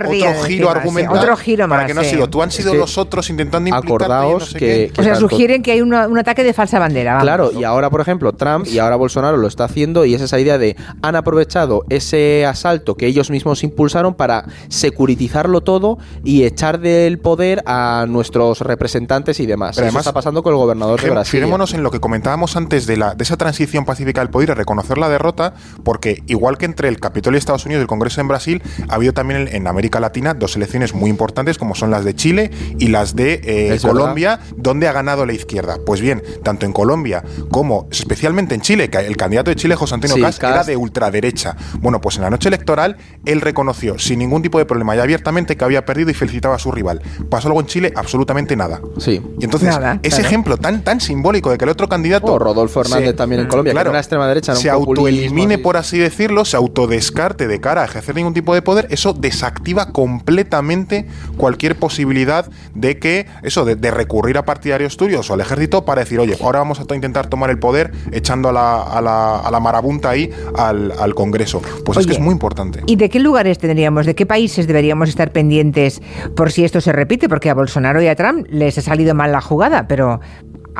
giro 0.44 0.69
argumental. 0.69 1.17
Otro 1.17 1.35
giro 1.38 1.67
más. 1.67 1.76
Para 1.79 1.87
que 1.87 1.94
no 1.94 2.03
ha 2.03 2.05
sido. 2.05 2.29
Tú 2.29 2.43
han 2.43 2.50
sido 2.50 2.75
los 2.75 2.99
otros 2.99 3.31
intentando 3.31 3.75
Acordaos 3.75 4.53
que, 4.53 4.93
O 4.99 5.03
sea, 5.03 5.14
sugieren 5.14 5.62
que 5.62 5.73
hay 5.73 5.81
un 5.81 6.19
ataque 6.19 6.44
de 6.44 6.53
falsa 6.53 6.79
bandera. 6.79 7.21
Claro, 7.23 7.53
y 7.59 7.64
ahora, 7.64 7.88
por 7.88 8.03
ejemplo, 8.03 8.35
Trump 8.35 8.67
y 8.67 8.79
ahora 8.79 8.97
Bolsonaro 8.97 9.38
lo 9.38 9.49
está 9.49 9.64
haciendo 9.64 10.05
y 10.05 10.14
es 10.14 10.21
esa 10.21 10.38
idea 10.38 10.59
de 10.59 10.76
han 11.00 11.16
aprovechado 11.16 11.85
ese 11.88 12.45
asalto 12.45 12.97
que 12.97 13.07
ellos 13.07 13.31
mismos 13.31 13.64
impulsaron 13.64 14.12
para 14.12 14.45
securitizarlo 14.69 15.62
todo 15.62 15.97
y 16.23 16.45
echar 16.45 16.81
del 16.81 17.19
poder 17.19 17.62
a 17.64 18.04
nuestros 18.07 18.58
representantes 18.61 19.41
y 19.41 19.47
demás. 19.47 19.77
Pero 19.77 19.87
además 19.87 20.03
está 20.03 20.12
pasando 20.12 20.43
con 20.43 20.53
el 20.53 20.59
gobernador 20.59 21.00
de 21.00 21.11
Brasil. 21.11 21.41
Fijémonos 21.41 21.75
en 21.75 21.83
lo 21.83 21.91
que 21.91 22.00
comentábamos 22.00 22.57
antes 22.57 22.87
de, 22.87 22.97
la, 22.97 23.15
de 23.15 23.25
esa 23.25 23.37
transición 23.37 23.85
pacífica 23.85 24.21
del 24.21 24.31
poder 24.31 24.50
y 24.50 24.53
reconocer 24.55 24.99
la 24.99 25.09
derrota, 25.09 25.55
porque 25.85 26.23
igual 26.27 26.59
que 26.59 26.67
entre 26.67 26.88
el 26.88 27.00
Capitolio 27.00 27.37
de 27.37 27.41
Estados 27.41 27.67
Unidos 27.67 27.81
y 27.81 27.83
el 27.83 27.88
Congreso 27.88 28.21
en 28.21 28.29
Brasil, 28.29 28.62
ha 28.88 28.95
habido 28.95 29.12
también 29.12 29.49
en 29.53 29.67
América 29.67 30.00
Latina 30.00 30.35
dos 30.35 30.57
elecciones 30.57 30.95
muy 30.95 31.11
importantes, 31.11 31.59
como 31.59 31.75
son 31.75 31.91
las 31.91 32.05
de 32.05 32.15
Chile 32.15 32.50
y 32.79 32.88
las 32.88 33.17
de 33.17 33.41
eh, 33.45 33.79
Colombia, 33.81 34.41
donde 34.57 34.88
ha 34.88 34.93
ganado 34.93 35.27
la 35.27 35.33
izquierda. 35.33 35.79
Pues 35.85 36.00
bien, 36.00 36.23
tanto 36.43 36.67
en 36.67 36.73
Colombia 36.73 37.25
como 37.50 37.88
especialmente 37.91 38.55
en 38.55 38.61
Chile, 38.61 38.91
que 38.91 38.99
el 38.99 39.17
candidato 39.17 39.50
de 39.50 39.57
Chile, 39.57 39.75
José 39.75 39.95
Antonio 39.95 40.17
sí, 40.17 40.38
era 40.41 40.65
de 40.65 40.77
ultraderecha. 40.77 41.57
Bueno, 41.81 42.00
pues 42.00 42.17
en 42.17 42.23
la 42.23 42.31
noche 42.31 42.49
electoral 42.49 42.97
él 43.25 43.41
reconoció 43.41 43.99
sin 43.99 44.19
ningún 44.19 44.43
tipo 44.43 44.59
de 44.59 44.67
problema 44.67 44.97
y 44.97 44.99
abiertamente 44.99 45.57
que 45.57 45.65
había 45.65 45.85
perdido 45.85 46.11
y 46.11 46.15
felicitaba 46.15 46.57
a 46.57 46.59
su 46.59 46.73
rival. 46.73 47.03
Pasó 47.31 47.49
algo 47.49 47.61
en 47.61 47.67
Chile, 47.67 47.93
absolutamente 47.95 48.48
nada. 48.57 48.81
Sí. 48.99 49.21
Y 49.38 49.45
entonces, 49.45 49.75
ese 50.02 50.21
ejemplo 50.21 50.57
tan, 50.57 50.83
tan 50.83 51.00
simbólico 51.00 51.50
de 51.50 51.59
que 51.59 51.64
el 51.64 51.71
otro 51.71 51.88
candidato. 51.88 52.33
O 52.33 52.38
Rodolfo 52.38 52.81
Hernández 52.81 53.17
también 53.17 53.43
en 53.43 53.49
Colombia, 53.49 53.73
claro, 53.73 53.88
que 53.88 53.90
una 53.90 54.00
extrema 54.00 54.28
derecha, 54.28 54.55
se 54.55 54.71
autoelimine, 54.71 55.59
por 55.59 55.76
así 55.76 55.99
decirlo, 55.99 56.45
se 56.45 56.57
autodescarte 56.57 57.47
de 57.47 57.61
cara 57.61 57.83
a 57.83 57.85
ejercer 57.85 58.14
ningún 58.14 58.35
tipo 58.35 58.55
de 58.55 58.62
poder, 58.62 58.87
eso 58.90 59.12
desactiva 59.12 59.93
completamente 59.93 61.07
cualquier 61.37 61.76
posibilidad 61.76 62.47
de 62.75 62.99
que, 62.99 63.26
eso, 63.43 63.64
de, 63.64 63.88
recurrir 63.88 64.37
a 64.37 64.45
partidarios 64.45 64.97
tuyos 64.97 65.31
o 65.31 65.35
al 65.35 65.40
ejército 65.40 65.85
para 65.85 66.02
decir, 66.02 66.21
oye, 66.21 66.37
ahora 66.43 66.59
vamos 66.59 66.78
a 66.78 66.95
intentar 66.95 67.26
tomar 67.28 67.50
el 67.50 67.59
poder 67.59 67.93
echando 68.12 68.50
a 68.50 68.52
la, 68.52 68.83
a 68.83 69.00
la, 69.00 69.38
a 69.38 69.50
la 69.50 69.61
marabunta 69.61 70.11
ahí 70.11 70.31
al, 70.57 70.93
al 70.99 71.14
Congreso. 71.14 71.62
Pues 71.85 71.99
es 71.99 72.07
que 72.07 72.12
es 72.12 72.21
muy 72.21 72.33
importante. 72.33 72.83
¿Y 72.87 72.97
de 72.97 73.09
qué 73.09 73.19
lugares 73.19 73.59
tendríamos, 73.59 74.07
de 74.07 74.14
qué 74.14 74.26
países 74.26 74.67
deberíamos 74.67 75.09
estar 75.09 75.33
pendientes 75.33 76.00
por 76.37 76.52
si 76.52 76.64
esto 76.64 76.81
se 76.81 76.93
repite? 76.93 77.28
Porque 77.28 77.50
a 77.50 77.55
Bolsonaro 77.55 78.02
y 78.02 78.09
a 78.09 78.14
Trump 78.14 78.27
les 78.49 78.78
ha 78.78 78.82
salido 78.82 79.14
mal 79.14 79.32
la 79.32 79.40
jugada, 79.40 79.88
pero 79.88 80.20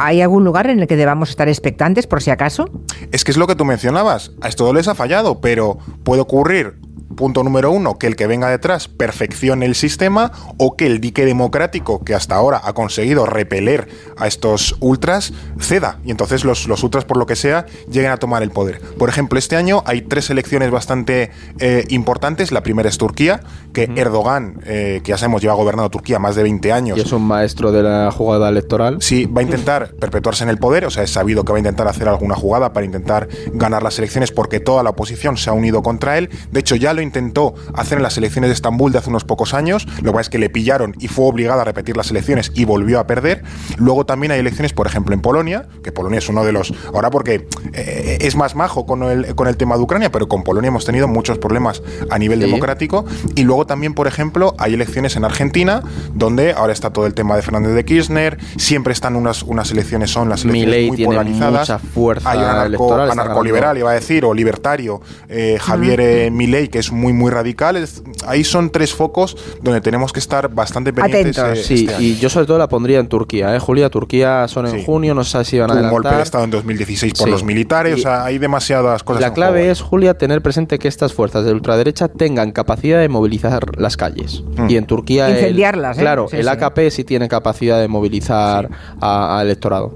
¿Hay 0.01 0.23
algún 0.23 0.45
lugar 0.45 0.71
en 0.71 0.79
el 0.79 0.87
que 0.87 0.95
debamos 0.95 1.29
estar 1.29 1.49
expectantes 1.49 2.07
por 2.07 2.23
si 2.23 2.31
acaso? 2.31 2.71
Es 3.11 3.25
que 3.25 3.33
es 3.33 3.37
lo 3.37 3.49
que 3.49 3.57
tú 3.57 3.65
mencionabas. 3.65 4.31
A 4.41 4.47
esto 4.47 4.73
les 4.73 4.87
ha 4.87 4.95
fallado, 4.95 5.41
pero 5.41 5.79
puede 6.05 6.21
ocurrir 6.21 6.79
punto 7.19 7.43
número 7.43 7.73
uno, 7.73 7.99
que 7.99 8.07
el 8.07 8.15
que 8.15 8.29
venga 8.29 8.49
detrás 8.49 8.87
perfeccione 8.87 9.67
el 9.67 9.75
sistema 9.75 10.31
o 10.57 10.77
que 10.77 10.87
el 10.87 11.01
dique 11.01 11.27
democrático 11.27 12.05
que 12.05 12.15
hasta 12.15 12.37
ahora 12.37 12.61
ha 12.63 12.75
conseguido 12.75 13.27
repeler 13.27 13.89
a 14.17 14.29
estos 14.29 14.77
ultras 14.79 15.33
ceda 15.59 15.99
y 16.05 16.13
entonces 16.13 16.45
los, 16.45 16.69
los 16.69 16.83
ultras 16.85 17.05
por 17.05 17.17
lo 17.17 17.27
que 17.27 17.35
sea 17.35 17.67
lleguen 17.91 18.13
a 18.13 18.19
tomar 18.19 18.45
el 18.45 18.53
poder. 18.53 18.81
Por 18.99 19.09
ejemplo, 19.09 19.37
este 19.37 19.57
año 19.57 19.83
hay 19.85 20.03
tres 20.03 20.31
elecciones 20.31 20.71
bastante 20.71 21.33
eh, 21.59 21.85
importantes. 21.89 22.53
La 22.53 22.63
primera 22.63 22.89
es 22.89 22.99
Turquía, 22.99 23.41
que 23.73 23.91
Erdogan, 23.97 24.61
eh, 24.67 25.01
que 25.03 25.11
ya 25.11 25.19
sabemos 25.19 25.43
lleva 25.43 25.55
gobernando 25.55 25.91
Turquía 25.91 26.19
más 26.19 26.37
de 26.37 26.43
20 26.43 26.73
años. 26.73 26.99
Y 26.99 27.03
es 27.03 27.13
un 27.13 27.23
maestro 27.23 27.73
de 27.73 27.83
la 27.83 28.11
jugada 28.11 28.49
electoral. 28.49 28.99
Sí, 29.01 29.27
va 29.27 29.41
a 29.41 29.45
intentar 29.45 29.95
perpetuarse 29.95 30.45
en 30.45 30.51
el 30.51 30.59
poder, 30.59 30.85
o 30.85 30.91
sea, 30.91 31.03
es 31.03 31.11
sabido 31.11 31.45
que 31.45 31.53
va 31.53 31.59
a 31.59 31.61
intentar 31.61 31.89
hacer 31.89 32.09
alguna 32.09 32.35
jugada 32.35 32.73
para 32.73 32.87
intentar 32.87 33.29
ganar 33.53 33.83
las 33.83 33.99
elecciones 33.99 34.33
porque 34.33 34.61
toda 34.61 34.83
la 34.83 34.91
oposición 34.91 35.37
se 35.37 35.51
ha 35.51 35.53
unido 35.53 35.83
contra 35.83 36.19
él. 36.19 36.31
De 36.51 36.61
hecho, 36.61 36.77
ya 36.77 36.93
lo 36.95 37.03
intentó 37.03 37.55
hacer 37.75 37.99
en 37.99 38.03
las 38.03 38.17
elecciones 38.17 38.49
de 38.49 38.55
Estambul 38.55 38.93
de 38.93 38.99
hace 38.99 39.11
unos 39.11 39.25
pocos 39.25 39.55
años. 39.55 39.87
Lo 40.03 40.11
que 40.11 40.13
pasa 40.13 40.21
es 40.23 40.31
que 40.31 40.39
le 40.39 40.51
pillaron 40.51 40.95
y 40.99 41.09
fue 41.09 41.27
obligado 41.27 41.61
a 41.61 41.65
repetir 41.65 41.97
las 41.97 42.11
elecciones 42.11 42.53
y 42.55 42.65
volvió 42.65 42.99
a 43.01 43.07
perder. 43.07 43.43
Luego 43.77 44.07
también 44.07 44.33
hay 44.33 44.41
elecciones, 44.41 44.73
por 44.73 44.87
ejemplo, 44.87 45.15
en 45.15 45.21
Polonia, 45.21 45.69
que 45.83 45.93
Polonia 45.93 46.19
es 46.19 46.29
uno 46.29 46.45
de 46.45 46.53
los. 46.53 46.73
Ahora, 46.93 47.11
porque 47.11 47.47
eh, 47.73 48.19
es 48.21 48.37
más 48.37 48.55
majo 48.55 48.87
con 48.87 49.03
el, 49.03 49.35
con 49.35 49.49
el 49.49 49.57
tema 49.57 49.77
de 49.77 49.83
Ucrania, 49.83 50.11
pero 50.11 50.29
con 50.29 50.43
Polonia 50.43 50.69
hemos 50.69 50.85
tenido 50.85 51.09
muchos 51.09 51.39
problemas 51.39 51.83
a 52.11 52.19
nivel 52.19 52.41
democrático. 52.41 53.05
Y 53.35 53.45
luego 53.45 53.58
también, 53.67 53.95
por 53.95 54.07
ejemplo, 54.07 54.55
hay 54.59 54.75
elecciones 54.75 55.17
en 55.17 55.25
Argentina, 55.25 55.83
donde 56.15 56.53
ahora 56.53 56.73
está 56.73 56.91
todo 56.91 57.07
el 57.07 57.15
tema 57.15 57.37
de 57.37 57.43
Fernández 57.43 57.75
de 57.75 57.85
Kirchner. 57.85 58.39
Siempre 58.57 58.93
están 58.93 59.17
unas, 59.17 59.43
unas 59.43 59.71
elecciones, 59.71 60.11
son 60.11 60.29
las 60.29 60.45
elecciones 60.45 60.89
muy 60.89 61.05
polarizadas. 61.05 61.69
Mucha 61.69 61.79
fuerza 61.79 62.31
hay 62.31 62.39
un 62.39 62.45
anarco, 62.45 62.95
anarcoliberal, 62.95 63.79
iba 63.79 63.91
a 63.91 63.95
decir, 63.95 64.25
o 64.25 64.35
libertario, 64.35 65.01
eh, 65.29 65.59
Javier 65.61 66.01
eh, 66.01 66.31
Milei, 66.31 66.69
que 66.69 66.79
es 66.79 66.93
muy, 66.93 67.13
muy 67.13 67.31
radical. 67.31 67.83
ahí 68.27 68.45
son 68.45 68.71
tres 68.71 68.95
focos 68.95 69.37
donde 69.63 69.81
tenemos 69.81 70.13
que 70.13 70.21
estar 70.21 70.49
bastante 70.49 70.93
pendientes. 70.93 71.39
Atentos. 71.39 71.67
sí, 71.67 71.87
este 71.89 72.03
y 72.03 72.17
yo 72.17 72.29
sobre 72.29 72.47
todo 72.47 72.59
la 72.59 72.69
pondría 72.69 72.99
en 72.99 73.09
Turquía, 73.09 73.55
¿eh, 73.55 73.59
Julia? 73.59 73.91
Turquía 73.91 74.47
son 74.49 74.67
en 74.67 74.85
junio, 74.85 75.15
no 75.15 75.25
sé 75.25 75.45
si 75.45 75.59
van 75.59 75.71
a 75.71 75.73
adelantar. 75.75 75.97
Un 75.97 76.03
golpe 76.03 76.17
de 76.17 76.23
Estado 76.23 76.45
en 76.45 76.51
2016 76.51 77.15
por 77.15 77.29
los 77.29 77.45
militares, 77.45 77.95
o 77.95 77.99
sea, 77.99 78.25
hay 78.25 78.39
demasiadas 78.39 79.03
cosas. 79.03 79.21
La 79.21 79.33
clave 79.33 79.71
es, 79.71 79.81
Julia, 79.81 80.15
tener 80.15 80.43
presente 80.43 80.79
que 80.79 80.89
estas 80.89 81.13
fuerzas 81.13 81.45
de 81.45 81.53
ultraderecha 81.53 82.09
tengan 82.09 82.53
capacidad 82.53 83.01
de 83.01 83.09
movilizar 83.09 83.48
las 83.77 83.97
calles. 83.97 84.43
Mm. 84.57 84.71
Y 84.71 84.77
en 84.77 84.87
Turquía... 84.87 85.31
Incendiarlas, 85.31 85.99
¿eh? 85.99 86.01
Claro, 86.01 86.27
el 86.31 86.49
AKP 86.49 86.91
sí 86.91 87.05
tiene 87.05 87.29
capacidad 87.29 87.81
de 87.81 87.89
movilizar 87.89 88.69
al 89.01 89.47
electorado. 89.47 89.95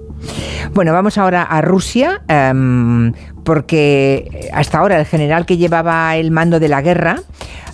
Bueno, 0.72 0.92
vamos 0.92 1.18
ahora 1.18 1.42
a 1.42 1.60
Rusia, 1.60 2.22
em, 2.28 3.12
porque 3.44 4.50
hasta 4.52 4.78
ahora 4.78 4.98
el 5.00 5.06
general 5.06 5.46
que 5.46 5.56
llevaba 5.56 6.16
el 6.16 6.30
mando 6.30 6.60
de 6.60 6.68
la 6.68 6.80
guerra 6.80 7.20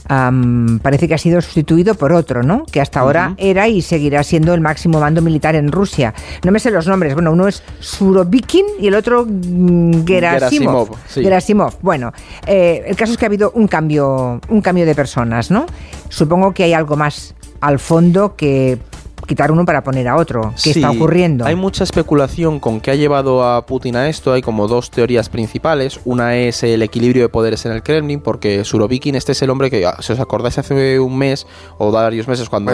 parece 0.09 1.07
que 1.07 1.15
ha 1.15 1.19
sido 1.19 1.41
sustituido 1.41 1.95
por 1.95 2.13
otro, 2.13 2.43
¿no? 2.43 2.65
Que 2.65 2.81
hasta 2.81 3.01
ahora 3.01 3.35
era 3.37 3.69
y 3.69 3.83
seguirá 3.83 4.23
siendo 4.23 4.55
el 4.55 4.61
máximo 4.61 5.01
mando 5.01 5.21
militar 5.21 5.55
en 5.55 5.71
Rusia. 5.71 6.15
No 6.45 6.53
me 6.53 6.61
sé 6.61 6.71
los 6.71 6.87
nombres. 6.87 7.15
Bueno, 7.15 7.33
uno 7.33 7.47
es 7.47 7.63
Surovikin 7.81 8.65
y 8.81 8.89
el 8.89 8.95
otro 8.95 9.27
mm, 9.29 10.07
Gerasimov. 10.07 10.97
Gerasimov. 11.13 11.75
Bueno, 11.83 12.13
eh, 12.47 12.85
el 12.87 12.97
caso 12.97 13.13
es 13.13 13.19
que 13.19 13.27
ha 13.27 13.29
habido 13.29 13.53
un 13.53 13.69
cambio, 13.69 14.41
un 14.49 14.61
cambio 14.63 14.87
de 14.87 14.95
personas, 14.95 15.51
¿no? 15.51 15.67
Supongo 16.09 16.53
que 16.53 16.65
hay 16.65 16.73
algo 16.73 16.97
más 16.97 17.35
al 17.61 17.79
fondo 17.79 18.37
que 18.37 18.79
quitar 19.29 19.53
uno 19.53 19.65
para 19.65 19.85
poner 19.85 20.09
a 20.09 20.17
otro. 20.17 20.53
¿Qué 20.61 20.71
está 20.71 20.91
ocurriendo? 20.91 21.45
Hay 21.47 21.55
mucha 21.55 21.85
especulación 21.85 22.59
con 22.59 22.81
qué 22.81 22.91
ha 22.91 22.95
llevado 22.95 23.45
a 23.45 23.65
Putin 23.67 23.95
a 23.95 24.09
esto. 24.09 24.33
Hay 24.33 24.43
como 24.43 24.67
dos 24.67 24.91
teorías 24.91 25.29
principales. 25.29 26.01
Una 26.05 26.37
es 26.37 26.65
el 26.65 26.83
equilibrio 26.83 27.23
de 27.23 27.29
poderes 27.29 27.65
en 27.67 27.73
el 27.73 27.83
Kremlin, 27.83 28.21
porque 28.21 28.65
Surovikin, 28.65 29.15
este 29.15 29.33
es 29.33 29.43
el 29.43 29.51
hombre 29.51 29.71
que, 29.71 29.89
si 30.01 30.13
os 30.13 30.19
acordáis, 30.19 30.59
hace 30.59 30.99
un 30.99 31.17
mes 31.17 31.47
o 31.77 31.93
varios 31.93 32.27
meses 32.27 32.49
cuando, 32.49 32.73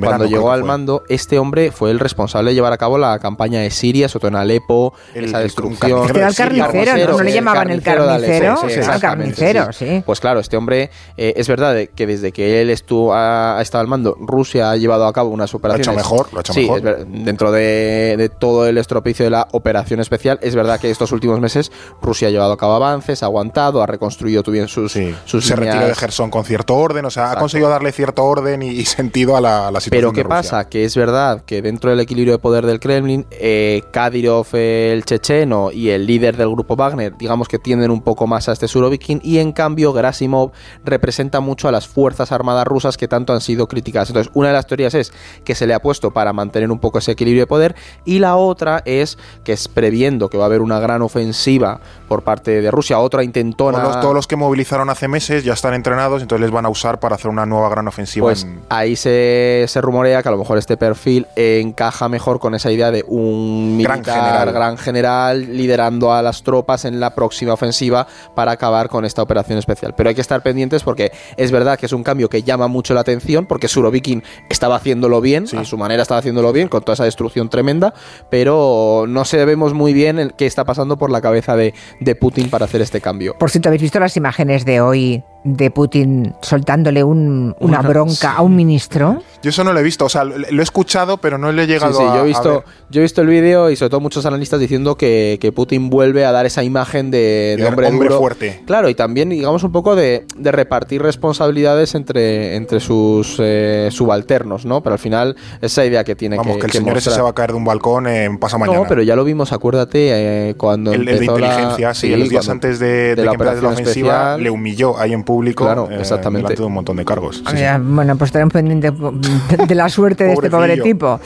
cuando 0.00 0.26
llegó 0.26 0.50
al 0.50 0.64
mando, 0.64 1.04
este 1.08 1.38
hombre 1.38 1.70
fue 1.70 1.90
el 1.90 2.00
responsable 2.00 2.50
de 2.50 2.56
llevar 2.56 2.72
a 2.72 2.76
cabo 2.76 2.98
la 2.98 3.18
campaña 3.20 3.60
de 3.60 3.70
Siria, 3.70 4.08
sobre 4.08 4.22
todo 4.22 4.28
en 4.30 4.36
Alepo, 4.36 4.92
esa 5.14 5.38
destrucción. 5.38 6.06
Este 6.06 6.18
era 6.18 6.28
el 6.28 6.34
carnicero, 6.34 7.12
¿no? 7.16 7.22
le 7.22 7.32
llamaban 7.32 7.70
el 7.70 7.82
carnicero? 7.82 8.56
el 8.68 9.00
carnicero, 9.00 9.72
sí. 9.72 10.02
Pues 10.04 10.18
claro, 10.18 10.40
este 10.40 10.56
hombre, 10.56 10.90
eh, 11.16 11.34
es 11.36 11.46
verdad 11.46 11.76
que 11.94 12.06
desde 12.06 12.32
que 12.32 12.60
él 12.60 12.70
estuvo, 12.70 13.14
ha, 13.14 13.58
estado 13.60 13.82
al 13.82 13.88
mando, 13.88 14.16
Rusia 14.18 14.72
ha 14.72 14.76
llevado 14.76 15.06
a 15.06 15.12
cabo 15.12 15.30
unas 15.30 15.54
operaciones 15.54 15.83
mejor, 15.92 16.32
lo 16.32 16.38
ha 16.38 16.40
hecho 16.40 16.52
sí, 16.52 16.68
dentro 17.06 17.52
de, 17.52 18.30
todo 18.38 18.66
el 18.66 18.78
estropicio 18.78 19.24
de 19.24 19.30
la 19.30 19.48
operación 19.52 20.00
especial, 20.00 20.38
es 20.42 20.54
verdad 20.54 20.80
que 20.80 20.90
estos 20.90 21.12
últimos 21.12 21.40
meses 21.40 21.70
Rusia 22.02 22.28
ha 22.28 22.30
llevado 22.30 22.52
a 22.52 22.56
cabo 22.56 22.74
avances, 22.74 23.22
ha 23.22 23.26
aguantado, 23.26 23.82
ha 23.82 23.86
reconstruido 23.86 24.42
bien 24.44 24.68
sus, 24.68 24.98
sus 25.24 25.46
Se 25.46 25.56
retiró 25.56 25.86
de 25.86 25.94
Gerson 25.94 26.30
con 26.30 26.44
cierto 26.44 26.76
orden, 26.76 27.04
o 27.04 27.10
sea, 27.10 27.32
ha 27.32 27.36
conseguido 27.36 27.68
darle 27.68 27.92
cierto 27.92 28.24
orden 28.24 28.62
y, 28.62 28.84
sentido 28.84 29.36
a 29.36 29.40
la, 29.40 29.66
situación. 29.80 29.90
Pero 29.90 30.12
¿qué 30.12 30.24
pasa? 30.24 30.68
Que 30.68 30.84
es 30.84 30.96
verdad 30.96 31.42
que 31.44 31.62
dentro 31.62 31.90
del 31.90 32.00
equilibrio 32.00 32.34
de 32.34 32.38
poder 32.38 32.66
del 32.66 32.80
Kremlin, 32.80 33.26
eh, 33.30 33.82
Kadyrov, 33.90 34.46
el 34.52 35.04
checheno 35.04 35.70
y 35.72 35.90
el 35.90 36.06
líder 36.06 36.36
del 36.36 36.50
grupo 36.50 36.76
Wagner, 36.76 37.16
digamos 37.16 37.48
que 37.48 37.58
tienden 37.58 37.90
un 37.90 38.02
poco 38.02 38.26
más 38.26 38.48
a 38.48 38.52
este 38.52 38.68
Surovikin, 38.68 39.20
y 39.22 39.38
en 39.38 39.52
cambio 39.52 39.92
Gerasimov 39.92 40.52
representa 40.84 41.40
mucho 41.40 41.68
a 41.68 41.72
las 41.72 41.88
fuerzas 41.88 42.32
armadas 42.32 42.66
rusas 42.66 42.96
que 42.96 43.08
tanto 43.08 43.32
han 43.32 43.40
sido 43.40 43.68
criticadas. 43.68 44.10
Entonces, 44.10 44.30
una 44.34 44.48
de 44.48 44.54
las 44.54 44.66
teorías 44.66 44.94
es 44.94 45.12
que 45.44 45.54
se 45.54 45.66
le 45.66 45.73
ha 45.74 45.80
puesto 45.80 46.10
para 46.10 46.32
mantener 46.32 46.70
un 46.70 46.78
poco 46.78 46.98
ese 46.98 47.12
equilibrio 47.12 47.42
de 47.42 47.46
poder 47.46 47.74
y 48.04 48.18
la 48.18 48.36
otra 48.36 48.82
es 48.84 49.18
que 49.44 49.52
es 49.52 49.68
previendo 49.68 50.28
que 50.28 50.38
va 50.38 50.44
a 50.44 50.46
haber 50.46 50.62
una 50.62 50.80
gran 50.80 51.02
ofensiva 51.02 51.80
por 52.08 52.22
parte 52.22 52.60
de 52.60 52.70
Rusia, 52.70 52.98
otra 52.98 53.24
intentona. 53.24 53.78
Todos 53.78 53.94
los, 53.94 54.00
todos 54.00 54.14
los 54.14 54.26
que 54.26 54.36
movilizaron 54.36 54.90
hace 54.90 55.08
meses 55.08 55.44
ya 55.44 55.52
están 55.52 55.74
entrenados, 55.74 56.22
entonces 56.22 56.42
les 56.42 56.50
van 56.50 56.66
a 56.66 56.68
usar 56.68 57.00
para 57.00 57.16
hacer 57.16 57.30
una 57.30 57.46
nueva 57.46 57.68
gran 57.68 57.88
ofensiva. 57.88 58.26
Pues 58.26 58.46
ahí 58.68 58.96
se, 58.96 59.64
se, 59.68 59.80
rumorea 59.80 60.22
que 60.22 60.28
a 60.28 60.32
lo 60.32 60.38
mejor 60.38 60.58
este 60.58 60.76
perfil 60.76 61.26
encaja 61.36 62.08
mejor 62.08 62.38
con 62.38 62.54
esa 62.54 62.70
idea 62.70 62.90
de 62.90 63.04
un 63.06 63.76
militar 63.76 64.02
gran 64.02 64.22
general. 64.22 64.52
gran 64.52 64.78
general 64.78 65.56
liderando 65.56 66.12
a 66.12 66.22
las 66.22 66.42
tropas 66.42 66.84
en 66.84 67.00
la 67.00 67.14
próxima 67.14 67.52
ofensiva 67.52 68.06
para 68.34 68.52
acabar 68.52 68.88
con 68.88 69.04
esta 69.04 69.22
operación 69.22 69.58
especial. 69.58 69.94
Pero 69.96 70.08
hay 70.08 70.14
que 70.14 70.20
estar 70.20 70.42
pendientes 70.42 70.82
porque 70.82 71.12
es 71.36 71.50
verdad 71.50 71.78
que 71.78 71.86
es 71.86 71.92
un 71.92 72.02
cambio 72.02 72.28
que 72.28 72.42
llama 72.42 72.68
mucho 72.68 72.94
la 72.94 73.00
atención 73.00 73.46
porque 73.46 73.68
Surovikin 73.68 74.22
estaba 74.48 74.76
haciéndolo 74.76 75.20
bien, 75.20 75.46
su 75.66 75.78
manera 75.78 76.02
estaba 76.02 76.18
haciéndolo 76.18 76.52
bien, 76.52 76.68
con 76.68 76.82
toda 76.82 76.94
esa 76.94 77.04
destrucción 77.04 77.48
tremenda, 77.48 77.94
pero 78.30 79.04
no 79.08 79.24
sabemos 79.24 79.74
muy 79.74 79.92
bien 79.92 80.32
qué 80.36 80.46
está 80.46 80.64
pasando 80.64 80.96
por 80.96 81.10
la 81.10 81.20
cabeza 81.20 81.56
de, 81.56 81.74
de 82.00 82.14
Putin 82.14 82.50
para 82.50 82.64
hacer 82.64 82.80
este 82.80 83.00
cambio. 83.00 83.36
Por 83.38 83.50
cierto, 83.50 83.68
¿habéis 83.68 83.82
visto 83.82 84.00
las 84.00 84.16
imágenes 84.16 84.64
de 84.64 84.80
hoy 84.80 85.24
de 85.44 85.70
Putin 85.70 86.34
soltándole 86.40 87.04
una 87.04 87.82
bronca 87.82 88.32
a 88.32 88.42
un 88.42 88.56
ministro? 88.56 89.22
Yo 89.42 89.50
eso 89.50 89.62
no 89.62 89.74
lo 89.74 89.80
he 89.80 89.82
visto, 89.82 90.06
o 90.06 90.08
sea, 90.08 90.24
lo 90.24 90.34
he 90.34 90.62
escuchado, 90.62 91.18
pero 91.18 91.36
no 91.36 91.52
le 91.52 91.64
he 91.64 91.66
llegado 91.66 91.92
sí, 91.92 91.98
sí, 91.98 92.04
yo 92.14 92.24
he 92.24 92.26
visto, 92.26 92.64
Yo 92.88 93.00
he 93.00 93.02
visto 93.02 93.20
el 93.20 93.28
vídeo 93.28 93.70
y 93.70 93.76
sobre 93.76 93.90
todo 93.90 94.00
muchos 94.00 94.24
analistas 94.24 94.58
diciendo 94.58 94.96
que, 94.96 95.52
Putin 95.54 95.90
vuelve 95.90 96.24
a 96.24 96.32
dar 96.32 96.46
esa 96.46 96.64
imagen 96.64 97.10
de, 97.10 97.62
hombre, 97.68 98.10
fuerte. 98.10 98.62
Claro, 98.66 98.88
y 98.88 98.94
también, 98.94 99.28
digamos, 99.28 99.62
un 99.62 99.70
poco 99.70 99.94
de, 99.94 100.24
repartir 100.38 101.02
responsabilidades 101.02 101.94
entre, 101.94 102.56
entre 102.56 102.80
sus 102.80 103.36
eh, 103.38 103.88
subalternos, 103.90 104.64
¿no? 104.64 104.82
Pero 104.82 104.94
al 104.94 104.98
final, 104.98 105.36
esa 105.60 105.84
idea 105.84 106.04
que 106.04 106.16
tiene 106.16 106.36
Vamos, 106.36 106.56
que, 106.56 106.66
el 106.66 106.72
señor 106.72 106.96
ese 106.96 107.10
se 107.10 107.20
va 107.20 107.30
a 107.30 107.34
caer 107.34 107.50
de 107.50 107.58
un 107.58 107.64
balcón 107.64 108.06
en 108.06 108.38
pasa 108.38 108.56
mañana. 108.56 108.78
No, 108.78 108.86
pero 108.88 109.02
ya 109.02 109.14
lo 109.14 109.24
vimos, 109.24 109.52
acuérdate, 109.52 110.48
eh, 110.48 110.54
cuando 110.56 110.92
el, 110.92 111.06
el 111.06 111.18
de 111.18 111.24
inteligencia, 111.26 111.92
sí, 111.92 112.16
los 112.16 112.30
días 112.30 112.48
antes 112.48 112.78
de, 112.78 113.14
la, 113.16 113.32
operación 113.32 113.66
ofensiva, 113.66 114.38
le 114.38 114.48
humilló 114.48 114.98
ahí 114.98 115.12
en 115.12 115.24
público. 115.34 115.64
Claro, 115.64 115.88
eh, 115.90 115.96
exactamente. 115.98 116.54
de 116.54 116.62
un 116.62 116.72
montón 116.72 116.96
de 116.96 117.04
cargos. 117.04 117.42
bueno, 117.80 118.16
pues 118.16 118.28
estaremos 118.28 118.52
pendientes 118.52 118.92
de 119.68 119.74
la 119.74 119.88
suerte 119.88 120.24
de 120.24 120.32
este 120.34 120.50
pobre 120.50 120.76
tipo. 120.78 121.18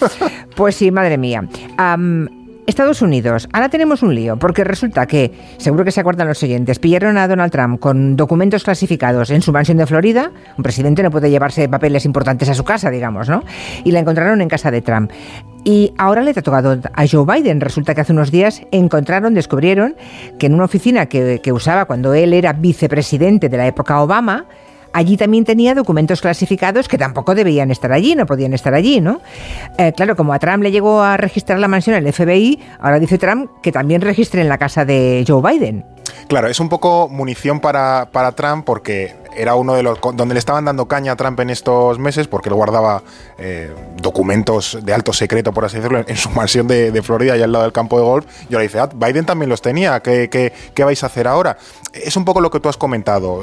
Pues 0.57 0.77
sí, 0.77 0.91
madre 0.91 1.19
mía. 1.19 1.47
Estados 2.69 3.01
Unidos, 3.01 3.49
ahora 3.55 3.71
tenemos 3.71 4.03
un 4.03 4.15
lío, 4.15 4.37
porque 4.37 4.63
resulta 4.63 5.07
que, 5.07 5.33
seguro 5.57 5.87
que 5.87 5.91
se 5.91 6.01
acuerdan 6.01 6.29
los 6.29 6.43
oyentes, 6.43 6.79
pillaron 6.79 7.17
a 7.17 7.27
Donald 7.27 7.51
Trump 7.51 7.81
con 7.81 8.15
documentos 8.15 8.63
clasificados 8.63 9.31
en 9.31 9.41
su 9.41 9.53
mansión 9.53 9.79
de 9.79 9.87
Florida. 9.87 10.33
Un 10.59 10.63
presidente 10.63 11.03
no 11.03 11.11
puede 11.11 11.31
llevarse 11.31 11.67
papeles 11.67 12.05
importantes 12.05 12.47
a 12.51 12.55
su 12.55 12.65
casa, 12.65 12.91
digamos, 12.91 13.27
¿no? 13.31 13.43
Y 13.85 13.93
la 13.93 14.01
encontraron 14.01 14.43
en 14.43 14.51
casa 14.51 14.71
de 14.71 14.83
Trump. 14.83 15.11
Y 15.65 15.95
ahora 15.97 16.21
le 16.21 16.33
ha 16.33 16.43
tocado 16.43 16.79
a 16.93 17.07
Joe 17.11 17.25
Biden. 17.25 17.63
Resulta 17.63 17.95
que 17.95 18.03
hace 18.03 18.13
unos 18.13 18.31
días 18.31 18.61
encontraron, 18.71 19.33
descubrieron 19.33 19.97
que 20.39 20.45
en 20.45 20.53
una 20.53 20.65
oficina 20.65 21.07
que 21.07 21.53
usaba 21.53 21.87
cuando 21.87 22.13
él 22.13 22.35
era 22.35 22.53
vicepresidente 22.53 23.49
de 23.49 23.57
la 23.57 23.67
época 23.67 24.03
Obama, 24.03 24.45
allí 24.93 25.17
también 25.17 25.45
tenía 25.45 25.75
documentos 25.75 26.21
clasificados 26.21 26.89
que 26.89 26.99
tampoco 26.99 27.35
debían 27.35 27.71
estar 27.71 27.93
allí, 27.93 28.15
no 28.15 28.27
podían 28.27 28.55
estar 28.55 28.75
allí, 28.75 29.01
¿no? 29.01 29.21
Eh, 29.79 29.93
claro, 29.97 30.17
como 30.17 30.33
a 30.33 30.39
Trump 30.39 30.63
le 30.63 30.71
llegó 30.71 31.03
a 31.03 31.17
registrar 31.17 31.59
la 31.59 31.69
mansión 31.69 31.97
el 31.97 32.13
FBI, 32.13 32.61
ahora 32.81 32.99
dice 32.99 33.19
Trump 33.19 33.51
que 33.63 33.73
también 33.73 34.01
registre 34.01 34.41
en 34.41 34.49
la 34.49 34.59
casa 34.59 34.85
de 34.85 35.25
Joe 35.27 35.43
Biden. 35.43 35.85
Claro, 36.29 36.49
es 36.49 36.61
un 36.61 36.69
poco 36.69 37.09
munición 37.09 37.61
para, 37.61 38.09
para 38.13 38.33
Trump 38.33 38.65
porque 38.65 39.15
era 39.39 39.55
uno 39.55 39.75
de 39.75 39.83
los 39.83 39.99
donde 40.01 40.35
le 40.35 40.39
estaban 40.39 40.65
dando 40.65 40.87
caña 40.89 41.13
a 41.13 41.17
Trump 41.17 41.39
en 41.41 41.51
estos 41.51 41.99
meses 41.99 42.27
porque 42.27 42.49
él 42.49 42.55
guardaba 42.55 43.03
eh, 43.39 43.73
documentos 43.97 44.79
de 44.83 44.93
alto 44.93 45.13
secreto, 45.13 45.53
por 45.53 45.65
así 45.65 45.77
decirlo, 45.77 46.05
en 46.07 46.17
su 46.17 46.31
mansión 46.35 46.67
de, 46.67 46.99
Florida 47.03 47.37
y 47.37 47.43
al 47.43 47.53
lado 47.53 47.65
del 47.65 47.73
campo 47.73 47.99
de 47.99 48.05
golf. 48.05 48.27
Yo 48.51 48.59
le 48.59 48.65
dice, 48.65 48.81
ah, 48.81 48.89
Biden 48.93 49.25
también 49.25 49.49
los 49.49 49.63
tenía, 49.63 50.01
¿qué, 50.01 50.29
qué, 50.29 50.85
vais 50.85 51.03
a 51.05 51.07
hacer 51.07 51.29
ahora? 51.29 51.57
Es 51.93 52.17
un 52.17 52.25
poco 52.25 52.41
lo 52.41 52.51
que 52.51 52.59
tú 52.59 52.69
has 52.69 52.77
comentado, 52.77 53.43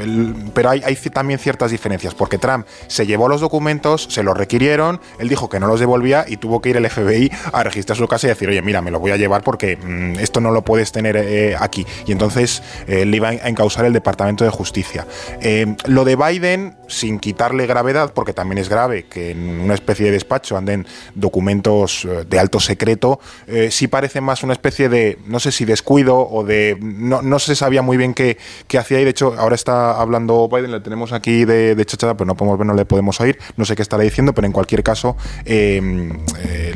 pero 0.53 0.69
hay, 0.69 0.81
también 1.13 1.39
ciertas 1.39 1.71
diferencias, 1.71 2.13
porque 2.13 2.37
Trump 2.37 2.67
se 2.87 3.05
llevó 3.05 3.29
los 3.29 3.41
documentos, 3.41 4.07
se 4.09 4.23
los 4.23 4.37
requirieron, 4.37 4.99
él 5.19 5.29
dijo 5.29 5.47
que 5.49 5.59
no 5.59 5.67
los 5.67 5.79
devolvía 5.79 6.25
y 6.27 6.37
tuvo 6.37 6.61
que 6.61 6.69
ir 6.69 6.77
el 6.77 6.89
FBI 6.89 7.31
a 7.53 7.63
registrar 7.63 7.97
su 7.97 8.07
casa 8.07 8.27
y 8.27 8.29
decir, 8.29 8.49
oye, 8.49 8.61
mira, 8.61 8.81
me 8.81 8.91
lo 8.91 8.99
voy 8.99 9.11
a 9.11 9.17
llevar 9.17 9.41
porque 9.41 9.77
mm, 9.77 10.19
esto 10.19 10.41
no 10.41 10.51
lo 10.51 10.63
puedes 10.63 10.91
tener 10.91 11.15
eh, 11.15 11.55
aquí. 11.57 11.87
Y 12.05 12.11
entonces 12.11 12.54
él 12.87 13.11
le 13.11 13.17
iba 13.17 13.29
a 13.29 13.49
encausar 13.49 13.85
el 13.85 13.93
Departamento 13.93 14.43
de 14.43 14.49
Justicia. 14.49 15.07
Eh, 15.41 15.75
lo 15.85 16.05
de 16.05 16.15
Biden, 16.15 16.75
sin 16.87 17.19
quitarle 17.19 17.67
gravedad, 17.67 18.13
porque 18.13 18.33
también 18.33 18.57
es 18.57 18.69
grave 18.69 19.05
que 19.05 19.31
en 19.31 19.59
una 19.59 19.73
especie 19.73 20.05
de 20.05 20.11
despacho 20.11 20.57
anden 20.57 20.85
documentos 21.13 22.05
eh, 22.05 22.25
de 22.29 22.39
alto 22.39 22.59
secreto, 22.59 23.19
eh, 23.47 23.69
sí 23.71 23.87
parece 23.87 24.21
más 24.21 24.43
una 24.43 24.53
especie 24.53 24.89
de, 24.89 25.19
no 25.25 25.39
sé 25.39 25.51
si 25.51 25.65
descuido 25.65 26.17
o 26.17 26.43
de, 26.43 26.77
no, 26.81 27.21
no 27.21 27.39
se 27.39 27.55
sabía 27.55 27.81
muy 27.81 27.97
bien 27.97 28.13
qué, 28.13 28.37
qué, 28.67 28.77
hacía 28.77 28.99
y 29.01 29.03
de 29.03 29.09
hecho 29.09 29.35
ahora 29.37 29.55
está 29.55 29.99
hablando 29.99 30.47
Biden, 30.47 30.71
le 30.71 30.79
tenemos 30.79 31.11
aquí 31.11 31.45
de, 31.45 31.75
de 31.75 31.85
chachada, 31.85 32.15
pero 32.15 32.25
no 32.25 32.35
podemos 32.35 32.57
ver, 32.57 32.67
no 32.67 32.73
le 32.73 32.85
podemos 32.85 33.19
oír, 33.21 33.37
no 33.57 33.65
sé 33.65 33.75
qué 33.75 33.81
estará 33.81 34.03
diciendo, 34.03 34.33
pero 34.33 34.45
en 34.45 34.53
cualquier 34.53 34.83
caso 34.83 35.17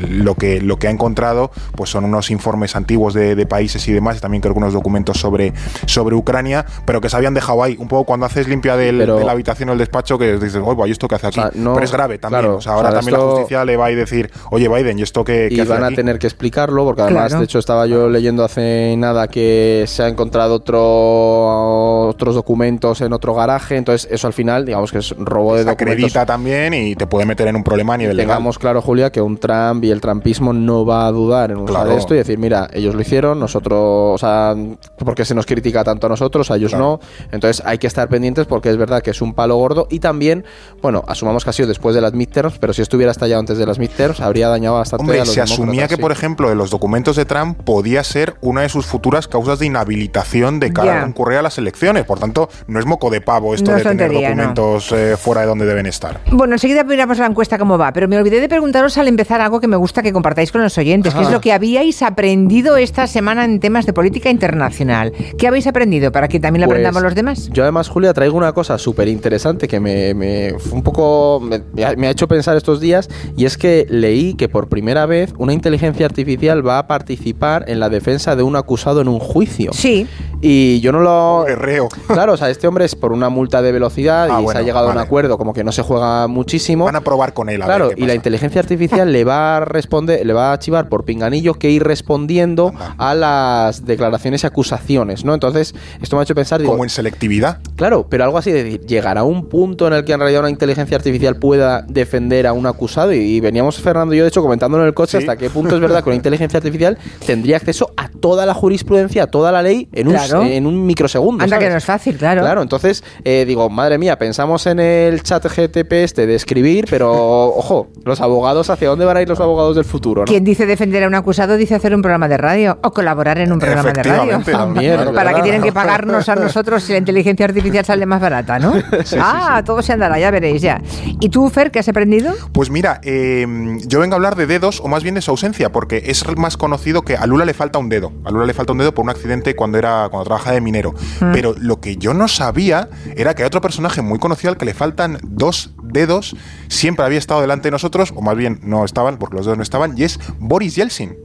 lo, 0.08 0.34
que, 0.34 0.60
lo 0.60 0.78
que 0.78 0.88
ha 0.88 0.90
encontrado 0.90 1.50
pues 1.76 1.90
son 1.90 2.04
unos 2.04 2.30
informes 2.30 2.76
antiguos 2.76 3.14
de, 3.14 3.46
países 3.46 3.86
y 3.88 3.92
demás, 3.92 4.20
también 4.20 4.40
creo 4.40 4.54
que 4.54 4.58
unos 4.58 4.72
documentos 4.72 5.18
sobre, 5.18 5.52
sobre 5.86 6.14
Ucrania, 6.14 6.64
pero 6.84 7.00
que 7.00 7.08
se 7.08 7.16
habían 7.16 7.34
dejado 7.34 7.62
ahí, 7.62 7.76
un 7.78 7.88
poco 7.88 8.04
cuando 8.04 8.26
haces 8.26 8.48
limpia 8.48 8.76
del, 8.76 8.98
de 8.98 9.06
la 9.06 9.32
habitación 9.32 9.68
o 9.70 9.72
el 9.72 9.78
despacho, 9.78 10.18
que 10.18 10.34
dices, 10.38 10.62
oye, 10.64 10.88
¿y 10.88 10.90
esto 10.92 11.08
qué 11.08 11.14
hace 11.16 11.28
aquí? 11.28 11.40
pero 11.54 11.82
es 11.82 11.92
grave 11.92 12.18
también. 12.18 12.46
o 12.46 12.60
sea, 12.60 12.72
ahora 12.74 12.92
también 12.92 13.18
la 13.18 13.24
justicia 13.24 13.64
le 13.64 13.76
va 13.76 13.86
a 13.86 13.90
decir, 13.90 14.30
oye, 14.50 14.68
Biden, 14.68 14.98
¿y 14.98 15.02
esto 15.02 15.24
qué, 15.24 15.48
qué 15.48 15.62
y 15.62 15.64
van 15.64 15.84
a 15.84 15.90
tener 15.90 16.18
que 16.18 16.26
explicarlo, 16.26 16.84
porque 16.84 17.02
además, 17.02 17.36
de 17.38 17.44
hecho, 17.44 17.58
estaba 17.58 17.86
yo 17.86 18.08
leyendo 18.08 18.44
hace 18.44 18.94
nada 18.96 19.28
que 19.28 19.84
se 19.86 20.02
ha 20.02 20.08
encontrado 20.08 20.54
otro, 20.54 22.08
otros 22.08 22.34
documentos 22.34 23.00
en 23.00 23.12
otro 23.12 23.34
garaje, 23.34 23.76
entonces 23.76 24.08
eso 24.10 24.26
al 24.26 24.32
final, 24.32 24.64
digamos 24.64 24.92
que 24.92 24.98
es 24.98 25.10
robo 25.16 25.54
de 25.54 25.64
documentos. 25.64 25.94
acredita 25.94 26.26
también 26.26 26.74
y 26.74 26.94
te 26.94 27.06
puede 27.06 27.26
meter 27.26 27.48
en 27.48 27.56
un 27.56 27.64
problema 27.64 27.94
a 27.94 27.98
nivel 27.98 28.16
legal. 28.16 28.36
Tengamos 28.36 28.58
claro, 28.58 28.82
Julia, 28.82 29.10
que 29.10 29.20
un 29.20 29.38
Trump 29.38 29.84
y 29.84 29.90
el 29.90 30.00
trumpismo 30.00 30.52
no 30.52 30.84
va 30.84 31.06
a 31.06 31.12
dudar 31.12 31.50
en 31.50 31.58
usar 31.58 31.88
esto 31.88 32.14
y 32.14 32.18
decir, 32.18 32.38
mira, 32.38 32.68
ellos 32.72 32.94
lo 32.94 33.00
hicieron, 33.00 33.38
nosotros, 33.38 34.14
o 34.14 34.18
sea, 34.18 34.54
porque 34.98 35.24
se 35.24 35.34
nos 35.34 35.46
critica 35.60 35.84
tanto 35.84 36.06
a 36.06 36.10
nosotros, 36.10 36.50
a 36.50 36.56
ellos 36.56 36.74
no, 36.74 37.00
entonces 37.32 37.62
hay 37.66 37.78
que 37.78 37.86
estar 37.86 38.08
pendientes 38.08 38.46
porque 38.46 38.70
es 38.70 38.76
verdad 38.76 39.02
que 39.02 39.10
es 39.10 39.20
un 39.20 39.34
palo 39.34 39.56
gordo 39.56 39.86
y 39.90 40.00
también, 40.00 40.44
bueno, 40.82 41.04
asumamos 41.06 41.44
que 41.44 41.50
ha 41.50 41.52
sido 41.52 41.68
después 41.68 41.94
de 41.94 42.00
las 42.00 42.12
midterms, 42.12 42.58
pero 42.58 42.72
si 42.72 42.82
estuviera 42.82 43.12
estallado 43.12 43.40
antes 43.40 43.58
de 43.58 43.66
las 43.66 43.78
midterms 43.78 44.20
habría 44.20 44.48
dañado 44.48 44.76
bastante 44.76 45.02
Hombre, 45.02 45.20
a 45.20 45.24
los 45.24 45.34
se 45.34 45.40
asumía 45.40 45.88
que, 45.88 45.98
por 45.98 46.12
ejemplo, 46.12 46.48
de 46.48 46.54
los 46.54 46.70
documentos 46.70 47.16
de 47.16 47.24
Trump 47.24 47.58
podía 47.62 48.02
ser 48.04 48.36
una 48.40 48.62
de 48.62 48.68
sus 48.68 48.86
futuras 48.86 49.28
causas 49.28 49.58
de 49.58 49.66
inhabilitación 49.66 50.60
de 50.60 50.72
cara 50.72 51.00
a 51.00 51.02
concurrir 51.02 51.38
a 51.38 51.42
las 51.42 51.58
elecciones. 51.58 52.04
Por 52.04 52.18
tanto, 52.18 52.48
no 52.66 52.78
es 52.78 52.86
moco 52.86 53.10
de 53.10 53.20
pavo 53.20 53.54
esto 53.54 53.72
de 53.72 53.82
tener 53.82 54.12
documentos 54.12 54.92
eh, 54.92 55.16
fuera 55.18 55.42
de 55.42 55.46
donde 55.46 55.66
deben 55.66 55.86
estar. 55.86 56.20
Bueno, 56.30 56.54
enseguida 56.54 56.84
miramos 56.84 57.18
la 57.18 57.26
encuesta 57.26 57.58
cómo 57.58 57.78
va, 57.78 57.92
pero 57.92 58.08
me 58.08 58.16
olvidé 58.16 58.40
de 58.40 58.48
preguntaros 58.48 58.96
al 58.98 59.08
empezar 59.08 59.40
algo 59.40 59.60
que 59.60 59.68
me 59.68 59.76
gusta 59.76 60.02
que 60.02 60.12
compartáis 60.12 60.52
con 60.52 60.62
los 60.62 60.76
oyentes, 60.78 61.14
que 61.14 61.22
es 61.22 61.30
lo 61.30 61.40
que 61.40 61.52
habíais 61.52 62.02
aprendido 62.02 62.76
esta 62.76 63.06
semana 63.06 63.44
en 63.44 63.60
temas 63.60 63.86
de 63.86 63.92
política 63.92 64.30
internacional. 64.30 65.12
¿Qué 65.40 65.48
habéis 65.48 65.66
aprendido 65.66 66.12
para 66.12 66.28
que 66.28 66.38
también 66.38 66.60
lo 66.60 66.66
aprendamos 66.66 67.00
pues 67.00 67.04
los 67.04 67.14
demás? 67.14 67.48
Yo 67.50 67.62
además, 67.62 67.88
Julia, 67.88 68.12
traigo 68.12 68.36
una 68.36 68.52
cosa 68.52 68.76
súper 68.76 69.08
interesante 69.08 69.68
que 69.68 69.80
me, 69.80 70.12
me, 70.12 70.52
un 70.70 70.82
poco 70.82 71.40
me, 71.40 72.06
ha 72.06 72.10
hecho 72.10 72.28
pensar 72.28 72.58
estos 72.58 72.78
días 72.78 73.08
y 73.38 73.46
es 73.46 73.56
que 73.56 73.86
leí 73.88 74.34
que 74.34 74.50
por 74.50 74.68
primera 74.68 75.06
vez 75.06 75.32
una 75.38 75.54
inteligencia 75.54 76.04
artificial 76.04 76.66
va 76.66 76.76
a 76.76 76.86
participar 76.86 77.64
en 77.68 77.80
la 77.80 77.88
defensa 77.88 78.36
de 78.36 78.42
un 78.42 78.54
acusado 78.54 79.00
en 79.00 79.08
un 79.08 79.18
juicio. 79.18 79.72
Sí. 79.72 80.06
Y 80.42 80.80
yo 80.80 80.92
no 80.92 81.00
lo... 81.00 81.44
Guerreo. 81.46 81.88
Claro, 82.10 82.32
o 82.32 82.36
sea, 82.36 82.50
este 82.50 82.66
hombre 82.66 82.84
es 82.84 82.96
por 82.96 83.12
una 83.12 83.28
multa 83.28 83.62
de 83.62 83.72
velocidad 83.72 84.28
ah, 84.30 84.42
y 84.42 84.46
se 84.48 84.58
ha 84.58 84.62
llegado 84.62 84.88
a 84.88 84.92
un 84.92 84.98
acuerdo 84.98 85.38
como 85.38 85.54
que 85.54 85.62
no 85.62 85.70
se 85.70 85.82
juega 85.82 86.26
muchísimo. 86.26 86.86
Van 86.86 86.96
a 86.96 87.00
probar 87.02 87.32
con 87.34 87.48
él. 87.48 87.62
A 87.62 87.66
claro, 87.66 87.90
y 87.96 88.04
la 88.04 88.14
inteligencia 88.14 88.60
artificial 88.60 89.12
le 89.12 89.24
va 89.24 89.58
a 89.58 89.60
responder, 89.60 90.26
le 90.26 90.32
va 90.32 90.52
a 90.52 90.58
chivar 90.58 90.88
por 90.88 91.04
pinganillo 91.04 91.54
que 91.54 91.70
ir 91.70 91.84
respondiendo 91.84 92.72
a 92.98 93.14
las 93.14 93.84
declaraciones 93.84 94.42
y 94.42 94.46
acusaciones, 94.46 95.24
¿no? 95.24 95.34
Entonces, 95.34 95.74
esto 96.02 96.16
me 96.16 96.20
ha 96.20 96.24
hecho 96.24 96.34
pensar... 96.34 96.62
como 96.64 96.82
en 96.82 96.90
selectividad. 96.90 97.58
Claro, 97.76 98.06
pero 98.08 98.24
algo 98.24 98.38
así 98.38 98.50
de 98.50 98.64
decir, 98.64 98.80
llegará 98.86 99.22
un 99.22 99.46
punto 99.48 99.86
en 99.86 99.92
el 99.92 100.04
que 100.04 100.12
en 100.12 100.20
realidad 100.20 100.40
una 100.40 100.50
inteligencia 100.50 100.96
artificial 100.96 101.36
pueda 101.36 101.82
defender 101.82 102.46
a 102.46 102.52
un 102.52 102.66
acusado 102.66 103.12
y, 103.12 103.40
veníamos 103.40 103.80
Fernando 103.80 104.14
y 104.14 104.18
yo 104.18 104.24
de 104.24 104.28
hecho 104.28 104.42
comentando 104.42 104.78
en 104.78 104.86
el 104.86 104.94
coche 104.94 105.18
hasta 105.18 105.36
qué 105.36 105.48
punto 105.48 105.74
es 105.74 105.80
verdad 105.80 106.02
que 106.02 106.10
una 106.10 106.16
inteligencia 106.20 106.58
artificial 106.58 106.98
tendría 107.26 107.56
acceso 107.56 107.92
a 107.96 108.08
toda 108.08 108.44
la 108.46 108.54
jurisprudencia, 108.54 109.24
a 109.24 109.26
toda 109.28 109.50
la 109.50 109.62
ley 109.62 109.88
en 109.92 110.08
un, 110.08 110.16
en 110.32 110.66
un 110.66 110.86
microsegundo. 110.86 111.44
Anda 111.44 111.58
que 111.58 111.68
no 111.68 111.76
es 111.76 111.84
fácil, 111.84 112.16
claro. 112.16 112.42
Claro, 112.42 112.62
entonces 112.62 113.04
eh, 113.24 113.44
digo, 113.46 113.68
madre 113.70 113.98
mía, 113.98 114.18
pensamos 114.18 114.66
en 114.66 114.80
el 114.80 115.22
chat 115.22 115.44
GTP 115.44 115.92
este 115.92 116.26
de 116.26 116.34
escribir, 116.34 116.86
pero 116.88 117.12
ojo, 117.56 117.88
los 118.04 118.20
abogados, 118.20 118.70
¿hacia 118.70 118.88
dónde 118.88 119.04
van 119.04 119.16
a 119.16 119.22
ir 119.22 119.28
los 119.28 119.40
abogados 119.40 119.76
del 119.76 119.84
futuro? 119.84 120.24
Quien 120.24 120.44
dice 120.44 120.66
defender 120.66 121.04
a 121.04 121.08
un 121.08 121.14
acusado 121.14 121.56
dice 121.56 121.74
hacer 121.74 121.94
un 121.94 122.02
programa 122.02 122.28
de 122.28 122.36
radio 122.36 122.78
o 122.82 122.92
colaborar 122.92 123.38
en 123.38 123.52
un 123.52 123.58
programa 123.58 123.92
de 123.92 124.02
radio. 124.02 124.40
También. 124.44 125.14
Para 125.14 125.34
que 125.34 125.42
tienen 125.42 125.62
que 125.62 125.72
pagarnos 125.72 126.28
a 126.28 126.36
nosotros 126.36 126.82
si 126.82 126.92
la 126.92 126.98
inteligencia 126.98 127.46
artificial 127.46 127.84
sale 127.84 128.06
más 128.06 128.20
barata, 128.20 128.58
¿no? 128.58 128.74
ah, 129.18 129.62
todo 129.64 129.82
se 129.82 129.92
andará, 129.92 130.18
ya 130.18 130.30
veréis 130.30 130.62
ya. 130.62 130.80
¿Y 131.20 131.28
tú, 131.28 131.48
Fer, 131.50 131.70
qué 131.70 131.78
has 131.78 131.88
aprendido? 131.88 132.32
Pues 132.52 132.70
mira, 132.70 133.00
em, 133.02 133.78
yo 133.80 134.00
vengo 134.00 134.14
a 134.14 134.16
hablar 134.16 134.36
de 134.36 134.46
dedos, 134.46 134.80
o 134.80 134.88
más 134.88 135.02
bien 135.02 135.14
de 135.14 135.22
su 135.22 135.30
ausencia, 135.30 135.72
porque 135.72 136.02
es 136.06 136.24
más 136.36 136.56
conocido 136.56 137.02
que 137.02 137.16
a 137.16 137.26
Lula 137.26 137.44
le 137.44 137.54
falta 137.54 137.78
un 137.78 137.88
dedo. 137.88 138.12
A 138.24 138.30
Lula 138.30 138.46
le 138.46 138.54
falta 138.54 138.72
un 138.72 138.78
dedo 138.78 138.94
por 138.94 139.04
un 139.04 139.10
accidente 139.10 139.54
cuando 139.54 139.78
era 139.78 140.08
cuando 140.10 140.19
trabajaba 140.24 140.54
de 140.54 140.60
minero. 140.60 140.92
Mm. 141.20 141.32
Pero 141.32 141.54
lo 141.58 141.80
que 141.80 141.96
yo 141.96 142.14
no 142.14 142.28
sabía 142.28 142.88
era 143.16 143.34
que 143.34 143.42
hay 143.42 143.46
otro 143.46 143.60
personaje 143.60 144.02
muy 144.02 144.18
conocido 144.18 144.50
al 144.50 144.56
que 144.58 144.64
le 144.64 144.74
faltan 144.74 145.18
dos 145.22 145.74
dedos, 145.82 146.36
siempre 146.68 147.04
había 147.04 147.18
estado 147.18 147.40
delante 147.40 147.68
de 147.68 147.72
nosotros, 147.72 148.12
o 148.14 148.22
más 148.22 148.36
bien 148.36 148.60
no 148.62 148.84
estaban, 148.84 149.18
porque 149.18 149.36
los 149.36 149.46
dedos 149.46 149.58
no 149.58 149.62
estaban, 149.62 149.96
y 149.96 150.04
es 150.04 150.18
Boris 150.38 150.76
Yeltsin 150.76 151.16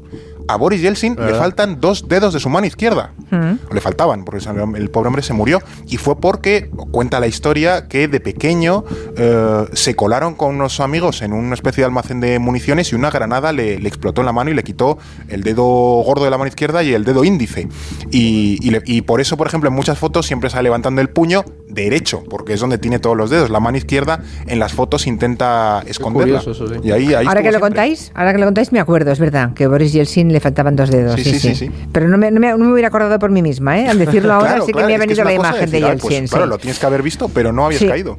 a 0.47 0.55
Boris 0.57 0.81
Yeltsin 0.81 1.15
le 1.15 1.33
faltan 1.33 1.79
dos 1.79 2.07
dedos 2.07 2.33
de 2.33 2.39
su 2.39 2.49
mano 2.49 2.67
izquierda. 2.67 3.11
Mm. 3.31 3.73
Le 3.73 3.81
faltaban, 3.81 4.23
porque 4.23 4.45
el 4.75 4.89
pobre 4.89 5.07
hombre 5.07 5.21
se 5.21 5.33
murió. 5.33 5.59
Y 5.87 5.97
fue 5.97 6.19
porque, 6.19 6.69
cuenta 6.91 7.19
la 7.19 7.27
historia, 7.27 7.87
que 7.87 8.07
de 8.07 8.19
pequeño 8.19 8.83
eh, 9.17 9.65
se 9.73 9.95
colaron 9.95 10.35
con 10.35 10.55
unos 10.55 10.79
amigos 10.79 11.21
en 11.21 11.33
una 11.33 11.53
especie 11.53 11.81
de 11.81 11.85
almacén 11.85 12.19
de 12.19 12.39
municiones 12.39 12.91
y 12.91 12.95
una 12.95 13.09
granada 13.09 13.51
le, 13.51 13.75
explotó 13.75 14.21
en 14.21 14.25
la 14.25 14.33
mano 14.33 14.51
y 14.51 14.53
le 14.53 14.63
quitó 14.63 14.97
el 15.27 15.43
dedo 15.43 15.63
gordo 15.63 16.25
de 16.25 16.31
la 16.31 16.37
mano 16.37 16.47
izquierda 16.47 16.83
y 16.83 16.93
el 16.93 17.03
dedo 17.03 17.23
índice. 17.23 17.67
Y, 18.11 19.01
por 19.01 19.21
eso, 19.21 19.37
por 19.37 19.47
ejemplo, 19.47 19.69
en 19.69 19.75
muchas 19.75 19.97
fotos 19.97 20.25
siempre 20.25 20.49
sale 20.49 20.63
levantando 20.63 21.01
el 21.01 21.09
puño 21.09 21.45
derecho, 21.67 22.23
porque 22.29 22.53
es 22.53 22.59
donde 22.59 22.77
tiene 22.77 22.99
todos 22.99 23.17
los 23.17 23.29
dedos. 23.29 23.49
La 23.49 23.59
mano 23.59 23.77
izquierda 23.77 24.21
en 24.47 24.59
las 24.59 24.73
fotos 24.73 25.07
intenta 25.07 25.83
esconderla. 25.85 26.41
y 26.83 26.91
ahí, 26.91 27.13
ahora 27.13 27.41
que 27.41 27.51
lo 27.51 27.59
contáis, 27.59 28.11
ahora 28.13 28.33
que 28.33 28.39
lo 28.39 28.45
contáis 28.45 28.71
me 28.71 28.79
acuerdo, 28.79 29.11
es 29.11 29.19
verdad, 29.19 29.53
que 29.53 29.67
Boris 29.67 29.93
Yeltsin 29.93 30.31
le 30.31 30.39
faltaban 30.39 30.75
dos 30.75 30.89
dedos. 30.89 31.19
Sí, 31.19 31.39
sí, 31.39 31.55
sí. 31.55 31.71
Pero 31.91 32.07
no 32.07 32.17
me, 32.17 32.31
no, 32.31 32.39
me, 32.39 32.53
hubiera 32.71 32.89
acordado 32.89 33.17
por 33.19 33.31
mí 33.31 33.41
misma, 33.41 33.79
¿eh? 33.79 33.87
Al 33.87 33.99
decirlo 33.99 34.33
ahora 34.33 34.61
sí 34.65 34.71
que 34.71 34.83
me 34.83 34.95
ha 34.95 34.97
venido 34.97 35.23
la 35.23 35.33
imagen 35.33 35.69
de, 35.69 35.81
Yeltsin. 35.81 36.19
Pues, 36.19 36.31
claro, 36.31 36.45
lo 36.45 36.57
tienes 36.57 36.79
que 36.79 36.85
haber 36.85 37.01
visto, 37.01 37.29
pero 37.29 37.51
no 37.51 37.65
habías 37.65 37.83
caído. 37.83 38.17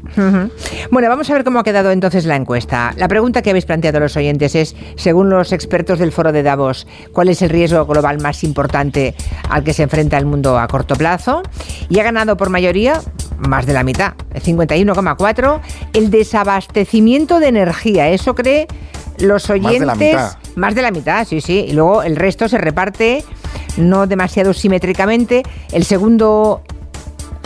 Bueno, 0.91 1.09
vamos 1.09 1.29
a 1.31 1.35
ver 1.35 1.45
cómo 1.45 1.59
ha 1.59 1.65
quedado 1.65 1.91
entonces 1.91 2.27
la 2.27 2.37
encuesta. 2.37 2.93
La 2.97 3.09
pregunta 3.09 3.43
que 3.43 3.51
habéis 3.51 3.67
planteado 3.67 4.01
los 4.01 4.17
oyentes 4.17 4.55
es, 4.55 4.77
según 4.97 5.31
los 5.31 5.53
expertos 5.53 5.99
del 5.99 6.13
foro 6.13 6.33
de 6.33 6.43
Davos, 6.43 6.87
¿cuál 7.13 7.29
es 7.29 7.43
el 7.43 7.51
riesgo 7.51 7.85
global 7.87 8.21
más 8.21 8.45
importante 8.45 9.15
al 9.49 9.65
que 9.65 9.73
se 9.73 9.83
enfrenta 9.83 10.19
el 10.19 10.27
mundo 10.27 10.59
a 10.59 10.67
corto 10.69 10.97
plazo? 10.97 11.43
Y 11.89 11.99
ha 11.99 12.03
ganado 12.03 12.37
por 12.37 12.51
mayoría 12.51 13.01
más 13.39 13.67
de 13.67 13.73
la 13.73 13.83
mitad, 13.83 14.15
el 14.33 14.43
51,4, 14.43 15.61
el 15.93 16.11
desabastecimiento 16.11 17.41
de 17.41 17.49
energía. 17.49 18.09
Eso 18.09 18.35
cree 18.35 18.67
los 19.19 19.49
oyentes, 19.51 20.37
más 20.57 20.75
de 20.75 20.83
la 20.83 20.91
mitad, 20.91 21.27
sí, 21.27 21.41
sí. 21.41 21.65
Y 21.69 21.73
luego 21.73 22.03
el 22.03 22.17
resto 22.17 22.49
se 22.49 22.59
reparte 22.59 23.25
no 23.77 24.07
demasiado 24.07 24.53
simétricamente. 24.53 25.43
El 25.73 25.85
segundo 25.85 26.63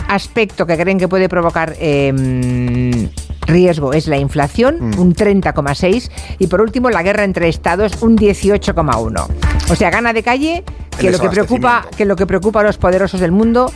aspecto 0.07 0.65
que 0.65 0.77
creen 0.77 0.97
que 0.97 1.07
puede 1.07 1.29
provocar 1.29 1.75
em, 1.79 3.09
riesgo 3.47 3.93
es 3.93 4.07
la 4.07 4.17
inflación, 4.17 4.77
mm. 4.79 4.99
un 4.99 5.15
30,6, 5.15 6.09
y 6.39 6.47
por 6.47 6.61
último 6.61 6.89
la 6.89 7.03
guerra 7.03 7.23
entre 7.23 7.47
estados, 7.47 8.01
un 8.01 8.17
18,1. 8.17 9.27
O 9.69 9.75
sea, 9.75 9.89
gana 9.89 10.13
de 10.13 10.23
calle 10.23 10.63
que 11.01 11.11
lo 11.11 11.19
que 11.19 11.29
preocupa 11.29 11.85
que 11.95 12.05
lo 12.05 12.15
que 12.15 12.25
preocupa 12.25 12.61
a 12.61 12.63
los 12.63 12.77
poderosos 12.77 13.19
del 13.19 13.31
mundo 13.31 13.71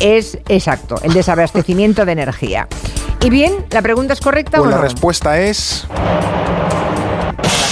es 0.00 0.38
exacto, 0.48 0.96
el 1.02 1.12
desabastecimiento 1.12 2.04
de 2.04 2.12
energía. 2.12 2.68
Y 3.22 3.30
bien, 3.30 3.66
la 3.70 3.82
pregunta 3.82 4.14
es 4.14 4.20
correcta 4.20 4.58
pues 4.58 4.68
o 4.68 4.70
no? 4.70 4.76
la 4.76 4.82
respuesta 4.82 5.40
es 5.40 5.86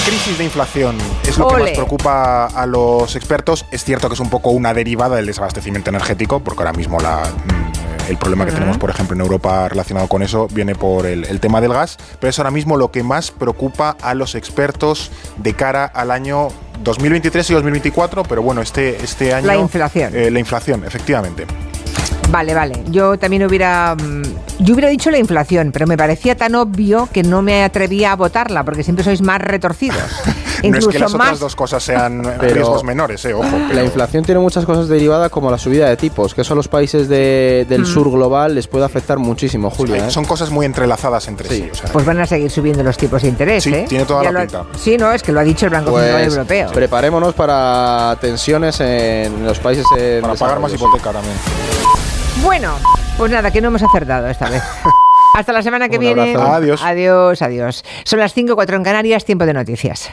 crisis 0.08 0.38
de 0.38 0.44
inflación 0.44 0.96
es 1.26 1.36
lo 1.36 1.48
que 1.48 1.58
más 1.58 1.70
preocupa 1.72 2.46
a 2.46 2.64
los 2.64 3.14
expertos. 3.14 3.66
Es 3.70 3.84
cierto 3.84 4.08
que 4.08 4.14
es 4.14 4.20
un 4.20 4.30
poco 4.30 4.50
una 4.50 4.72
derivada 4.72 5.16
del 5.16 5.26
desabastecimiento 5.26 5.90
energético, 5.90 6.40
porque 6.40 6.62
ahora 6.62 6.72
mismo 6.72 6.98
la, 6.98 7.24
mm, 7.24 8.10
el 8.10 8.16
problema 8.16 8.46
que 8.46 8.52
tenemos, 8.52 8.78
por 8.78 8.88
ejemplo, 8.88 9.14
en 9.14 9.20
Europa 9.20 9.68
relacionado 9.68 10.08
con 10.08 10.22
eso 10.22 10.48
viene 10.48 10.74
por 10.74 11.04
el, 11.04 11.24
el, 11.24 11.40
tema 11.40 11.60
del 11.60 11.74
gas, 11.74 11.98
pero 12.20 12.30
es 12.30 12.38
ahora 12.38 12.50
mismo 12.50 12.78
lo 12.78 12.90
que 12.90 13.02
más 13.02 13.30
preocupa 13.30 13.96
a 14.00 14.14
los 14.14 14.34
expertos 14.34 15.10
de 15.36 15.52
cara 15.52 15.84
al 15.84 16.10
año 16.10 16.48
2023 16.82 17.50
y 17.50 17.54
2024, 17.54 18.22
pero 18.24 18.42
bueno, 18.42 18.60
este, 18.60 18.96
este 19.02 19.34
año... 19.34 19.46
La 19.46 19.56
inflación. 19.56 20.14
Eh, 20.14 20.30
la 20.30 20.38
inflación, 20.38 20.84
efectivamente. 20.84 21.46
Vale, 22.30 22.54
vale. 22.54 22.82
Yo 22.88 23.18
también 23.18 23.44
hubiera. 23.44 23.96
Mm, 24.68 24.68
Yo 24.68 24.74
hubiera 24.74 24.88
dicho 24.88 25.10
la 25.10 25.18
inflación, 25.18 25.70
pero 25.72 25.86
me 25.86 25.96
parecía 25.96 26.36
tan 26.36 26.54
obvio 26.54 27.08
que 27.12 27.22
no 27.22 27.42
me 27.42 27.64
atrevía 27.64 28.12
a 28.12 28.16
votarla, 28.16 28.64
porque 28.64 28.82
siempre 28.84 29.04
sois 29.04 29.22
más 29.22 29.40
retorcidos. 29.40 29.96
no 30.26 30.32
es 30.32 30.64
Incluso 30.64 30.88
que 30.90 30.98
las 30.98 31.14
otras 31.14 31.30
más. 31.30 31.40
dos 31.40 31.54
cosas 31.56 31.82
sean 31.82 32.22
Pero- 32.40 32.54
riesgos 32.54 32.84
menores, 32.84 33.24
eh, 33.24 33.32
ojo. 33.34 33.44
La 33.44 33.68
pero- 33.68 33.84
inflación 33.84 34.24
tiene 34.24 34.40
muchas 34.40 34.64
cosas 34.64 34.88
derivadas 34.88 35.30
como 35.30 35.50
la 35.50 35.58
subida 35.58 35.88
de 35.88 35.96
tipos, 35.96 36.34
que 36.34 36.40
eso 36.42 36.52
a 36.52 36.56
los 36.56 36.68
países 36.68 37.08
de- 37.08 37.64
del 37.68 37.86
sur 37.86 38.10
global 38.10 38.54
les 38.54 38.66
puede 38.66 38.84
afectar 38.84 39.18
muchísimo, 39.18 39.70
Julia. 39.70 39.96
Hay- 39.96 40.08
¿eh? 40.08 40.10
Son 40.10 40.24
cosas 40.24 40.50
muy 40.50 40.66
entrelazadas 40.66 41.28
entre 41.28 41.48
sí. 41.48 41.56
Sí. 41.62 41.68
o 41.70 41.74
sea, 41.74 41.90
Pues 41.92 42.04
van 42.04 42.20
a 42.20 42.26
seguir 42.26 42.50
subiendo 42.50 42.82
los 42.82 42.96
tipos 42.96 43.22
de 43.22 43.28
interés, 43.28 43.64
Sí, 43.64 43.72
¿eh? 43.72 43.86
tiene 43.88 44.04
toda 44.04 44.22
Ya 44.24 44.32
la 44.32 44.40
ha- 44.40 44.42
pinta. 44.42 44.64
Sí, 44.78 44.96
no, 44.98 45.12
es 45.12 45.22
que 45.22 45.32
lo 45.32 45.40
ha 45.40 45.44
dicho 45.44 45.66
el 45.66 45.70
Banco 45.72 45.92
Central 45.98 46.12
Pues 46.24 46.34
Europeo. 46.34 46.70
preparémonos 46.72 47.34
para 47.34 48.16
tensiones 48.20 48.80
en 48.80 49.44
los 49.46 49.58
países 49.60 49.84
en 49.96 50.22
para 50.22 50.34
pagar 50.34 50.60
más 50.60 50.70
sí. 50.72 50.76
hipoteca 50.76 51.12
también. 51.12 51.34
Bueno, 52.42 52.76
pues 53.16 53.30
nada, 53.30 53.50
que 53.50 53.60
no 53.60 53.68
hemos 53.68 53.82
acertado 53.82 54.28
esta 54.28 54.48
vez. 54.48 54.62
Hasta 55.34 55.52
la 55.52 55.62
semana 55.62 55.88
que 55.88 55.96
Un 55.96 56.00
viene. 56.00 56.30
abrazo. 56.34 56.52
Adiós. 56.54 56.80
Adiós, 56.82 57.42
adiós. 57.42 57.84
Son 58.04 58.18
las 58.18 58.32
5, 58.34 58.54
4 58.54 58.76
en 58.76 58.82
Canarias, 58.84 59.24
tiempo 59.24 59.44
de 59.46 59.52
noticias. 59.54 60.10